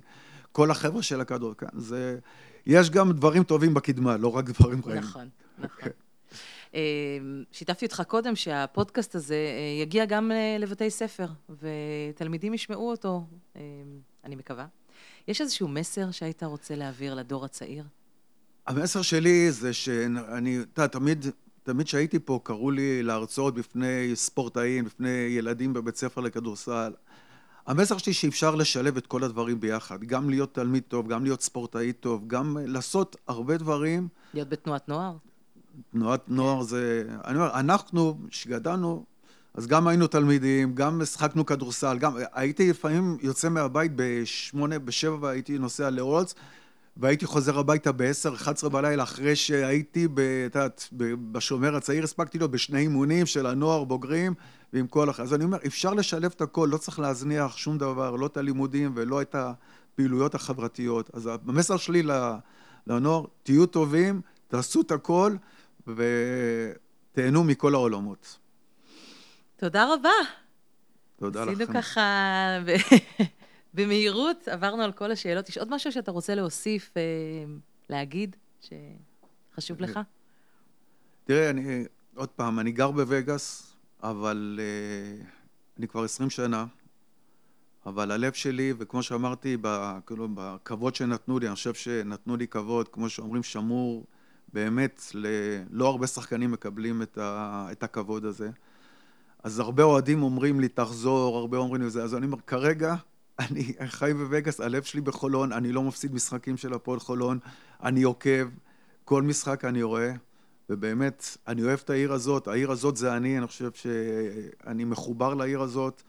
כל 0.52 0.72
החבר'ה 0.72 1.02
של 1.02 1.22
הכדור, 1.22 1.54
כן, 1.54 1.68
זה... 1.78 2.18
יש 2.66 2.90
גם 2.90 3.12
דברים 3.12 3.44
טובים 3.44 3.74
בקדמה, 3.74 4.18
לא 4.18 4.28
רק 4.28 4.50
דברים 4.50 4.82
רעים. 4.86 5.02
נכון, 5.02 5.28
נכון. 5.60 5.70
Okay. 5.88 5.90
אוקיי. 6.74 7.46
שיתפתי 7.52 7.86
אותך 7.86 8.04
קודם 8.08 8.36
שהפודקאסט 8.36 9.16
הזה 9.16 9.36
אה, 9.36 9.82
יגיע 9.82 10.06
גם 10.06 10.32
אה, 10.32 10.58
לבתי 10.60 10.90
ספר, 10.90 11.28
ותלמידים 11.50 12.54
ישמעו 12.54 12.92
אותו, 12.92 13.26
אה, 13.56 13.62
אני 14.24 14.36
מקווה. 14.36 14.66
יש 15.28 15.42
איזשהו 15.42 15.68
מסר 15.68 16.12
שהיית 16.12 16.44
רוצה 16.44 16.76
להעביר 16.76 17.14
לדור 17.16 17.46
הצעיר? 17.46 17.84
המסר 18.68 19.02
שלי 19.02 19.52
זה 19.52 19.74
שאני, 19.74 20.60
אתה 20.74 20.88
תמיד, 20.88 21.26
תמיד 21.64 21.86
כשהייתי 21.86 22.20
פה 22.20 22.40
קראו 22.44 22.72
לי 22.72 23.04
להרצאות 23.04 23.56
בפני 23.56 24.12
ספורטאים, 24.16 24.86
בפני 24.86 25.10
ילדים 25.10 25.74
בבית 25.74 25.96
ספר 25.96 26.22
לכדורסל. 26.22 26.94
המסר 27.68 27.98
שלי 27.98 28.14
שאפשר 28.14 28.56
לשלב 28.56 28.98
את 28.98 29.08
כל 29.08 29.24
הדברים 29.24 29.60
ביחד, 29.60 30.04
גם 30.04 30.30
להיות 30.30 30.54
תלמיד 30.54 30.84
טוב, 30.88 31.08
גם 31.08 31.24
להיות 31.24 31.42
ספורטאי 31.42 31.94
טוב, 31.94 32.28
גם 32.28 32.58
לעשות 32.66 33.16
הרבה 33.28 33.58
דברים. 33.58 34.08
להיות 34.34 34.50
בתנועת 34.50 34.90
נוער? 34.90 35.18
תנועת 35.92 36.22
נוער 36.28 36.62
זה... 36.62 37.04
אני 37.26 37.36
אומר, 37.36 37.52
אנחנו, 37.54 38.18
כשגדלנו, 38.30 39.04
אז 39.54 39.68
גם 39.68 39.88
היינו 39.88 40.08
תלמידים, 40.08 40.76
גם 40.76 41.06
שחקנו 41.06 41.46
כדורסל, 41.46 41.98
גם 41.98 42.14
הייתי 42.34 42.70
לפעמים 42.70 43.18
יוצא 43.22 43.50
מהבית 43.50 43.92
בשמונה, 43.96 44.80
בשבע, 44.80 45.18
והייתי 45.22 45.58
נוסע 45.58 45.90
לאולץ, 45.90 46.34
והייתי 46.98 47.26
חוזר 47.26 47.60
הביתה 47.60 47.92
ב-10, 47.92 48.34
11 48.36 48.70
בלילה, 48.70 49.04
אחרי 49.04 49.36
שהייתי, 49.36 50.06
את 50.06 50.56
יודעת, 50.56 50.90
בשומר 51.32 51.76
הצעיר, 51.76 52.04
הספקתי 52.04 52.40
לו 52.40 52.50
בשני 52.52 52.80
אימונים 52.80 53.26
של 53.26 53.46
הנוער, 53.46 53.84
בוגרים, 53.84 54.34
ועם 54.74 54.88
כל 54.88 55.10
אחר. 55.10 55.24
אז 55.24 55.34
אני 55.34 55.44
אומר, 55.44 55.58
אפשר 55.66 55.94
לשלב 55.94 56.32
את 56.36 56.42
הכל, 56.42 56.70
לא 56.72 56.78
צריך 56.78 57.00
להזניח 57.00 57.58
שום 57.58 57.78
דבר, 57.78 58.16
לא 58.16 58.26
את 58.26 58.38
הלימודים 58.38 58.92
ולא 58.96 59.22
את 59.22 59.36
הפעילויות 59.36 60.36
החברתיות. 60.36 61.10
אז 61.14 61.30
המסר 61.48 61.78
שלי 61.78 62.04
לנוער, 62.88 63.26
תהיו 63.44 63.66
טובים, 63.66 64.22
תעשו 64.48 64.82
את 64.82 64.92
הכל. 64.92 65.36
ותהנו 65.88 67.44
מכל 67.44 67.74
העולמות. 67.74 68.38
תודה 69.56 69.94
רבה. 69.94 70.10
תודה 71.16 71.46
לכם. 71.46 71.54
עשינו 71.54 71.74
ככה 71.74 72.02
במהירות, 73.74 74.48
עברנו 74.48 74.84
על 74.84 74.92
כל 74.92 75.12
השאלות. 75.12 75.50
יש 75.50 75.58
עוד 75.58 75.70
משהו 75.70 75.92
שאתה 75.92 76.12
רוצה 76.12 76.36
להוסיף, 76.36 76.92
אה, 76.98 77.02
להגיד, 77.90 78.36
שחשוב 78.62 79.82
לך? 79.82 80.00
תראה, 81.24 81.50
אני, 81.50 81.84
עוד 82.16 82.30
פעם, 82.30 82.60
אני 82.60 82.72
גר 82.72 82.92
בווגאס, 82.92 83.74
אבל 84.04 84.60
uh, 84.60 85.26
אני 85.78 85.88
כבר 85.88 86.04
עשרים 86.04 86.30
שנה, 86.30 86.66
אבל 87.86 88.12
הלב 88.12 88.34
שלי, 88.34 88.74
וכמו 88.78 89.04
שאמרתי, 89.04 89.58
כאילו, 90.06 90.28
בכבוד 90.34 90.96
שנתנו 90.96 91.40
לי, 91.40 91.48
אני 91.48 91.56
חושב 91.56 91.74
שנתנו 91.74 92.38
לי 92.38 92.48
כבוד, 92.48 92.88
כמו 92.88 93.10
שאומרים, 93.10 93.44
שמור 93.44 94.06
באמת. 94.54 95.02
לא 95.72 95.88
הרבה 95.88 96.08
שחקנים 96.08 96.52
מקבלים 96.52 97.02
את, 97.02 97.18
ה... 97.18 97.68
את 97.72 97.84
הכבוד 97.84 98.26
הזה. 98.26 98.50
אז 99.44 99.60
הרבה 99.60 99.84
אוהדים 99.84 100.24
אומרים 100.24 100.60
לי, 100.60 100.68
תחזור, 100.68 101.38
הרבה 101.38 101.58
אומרים 101.58 101.82
לי 101.82 101.90
זה. 101.90 102.04
אז 102.04 102.16
אני 102.16 102.26
אומר, 102.26 102.38
כרגע, 102.48 102.96
אני 103.40 103.74
חי 103.88 104.12
בווגאס, 104.18 104.62
הלב 104.62 104.84
שלי 104.84 105.02
בחולון, 105.02 105.52
אני 105.52 105.72
לא 105.72 105.84
מפסיד 105.84 106.14
משחקים 106.14 106.58
של 106.58 106.74
הפועל 106.74 107.00
חולון, 107.00 107.40
אני 107.84 108.04
עוקב, 108.04 108.48
כל 109.06 109.22
משחק 109.22 109.66
אני 109.66 109.84
רואה, 109.84 110.12
ובאמת, 110.70 111.38
אני 111.48 111.64
אוהב 111.64 111.80
את 111.84 111.90
העיר 111.90 112.14
הזאת, 112.14 112.48
העיר 112.48 112.72
הזאת 112.72 112.98
זה 112.98 113.18
אני, 113.18 113.38
אני 113.38 113.48
חושב 113.48 113.70
שאני 113.74 114.84
מחובר 114.84 115.34
לעיר 115.34 115.62
הזאת, 115.62 116.02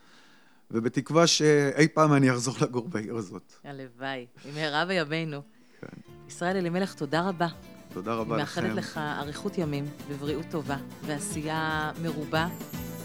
ובתקווה 0.71 1.27
שאי 1.27 1.89
פעם 1.89 2.13
אני 2.13 2.31
אחזור 2.31 2.55
לגור 2.61 2.89
בעיר 2.89 3.17
הזאת. 3.17 3.53
הלוואי, 3.65 4.27
במהרה 4.49 4.85
בימינו. 4.85 5.43
כן. 5.81 6.13
ישראל 6.29 6.57
אלימלך, 6.57 6.95
תודה 6.95 7.29
רבה. 7.29 7.49
תודה 7.95 8.15
רבה 8.15 8.37
לכם. 8.37 8.61
אני 8.61 8.69
מאחלת 8.69 8.85
לך 8.85 8.99
אריכות 8.99 9.59
ימים 9.59 9.87
ובריאות 10.09 10.47
טובה 10.51 10.77
ועשייה 11.07 11.91
מרובה, 12.03 12.47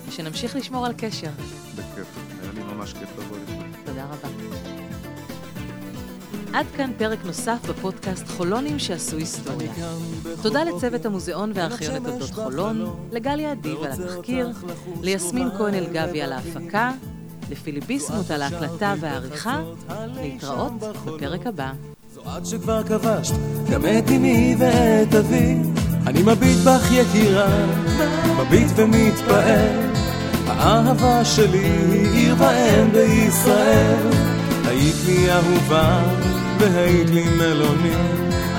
ושנמשיך 0.08 0.56
לשמור 0.56 0.86
על 0.86 0.94
קשר. 0.98 1.30
בכיף, 1.76 2.18
היה 2.42 2.52
לי 2.54 2.74
ממש 2.74 2.94
כיף 2.94 3.10
לבוא 3.20 3.38
לך. 3.38 3.52
תודה 3.86 4.06
רבה. 4.06 4.28
עד 6.54 6.66
כאן 6.78 6.92
פרק 6.98 7.20
נוסף 7.26 7.60
בפודקאסט 7.70 8.28
חולונים 8.28 8.80
שעשו 8.80 9.18
היסטוריה. 9.18 9.74
תודה 10.42 10.64
לצוות 10.64 11.06
המוזיאון 11.06 11.52
והארכיון 11.56 11.96
לתולדות 11.96 12.30
חולון, 12.30 13.08
לגליה 13.12 13.52
אדיב 13.52 13.84
על 13.84 13.92
התחקיר, 13.92 14.50
ליסמין 15.02 15.50
כהן 15.58 15.74
אלגבי 15.74 16.22
על 16.22 16.32
ההפקה, 16.32 16.92
לפילי 17.50 17.80
ביסמוט 17.80 18.32
על 18.32 18.42
ההקלטה 18.42 18.94
והעריכה, 19.00 19.62
להתראות 20.16 20.74
בפרק 20.80 21.48
הבא. 21.48 21.72
את 22.26 22.46
שכבר 22.46 22.84
כבשת 22.84 23.36
גם 23.70 23.82
את 23.86 24.12
אמי 24.16 24.56
ואת 24.60 25.16
אבי. 25.16 25.56
אני 26.08 26.24
מביט 26.24 26.58
בך 26.58 26.92
יקירה, 26.92 27.66
מביט 28.40 28.68
ומתפעל. 28.76 29.90
האהבה 30.48 31.26
שלי 31.26 31.72
היא 31.92 32.08
עיר 32.14 32.36
ואם 32.38 32.92
בישראל. 32.92 34.08
היית 34.66 34.96
לי 35.06 35.32
אהובה 35.32 36.04
והיית 36.60 37.10
לי 37.10 37.26
מלוני. 37.38 37.96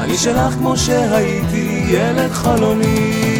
אני 0.00 0.16
שלך 0.16 0.52
כמו 0.54 0.76
שהייתי 0.76 1.84
ילד 1.88 2.30
חלוני 2.30 3.39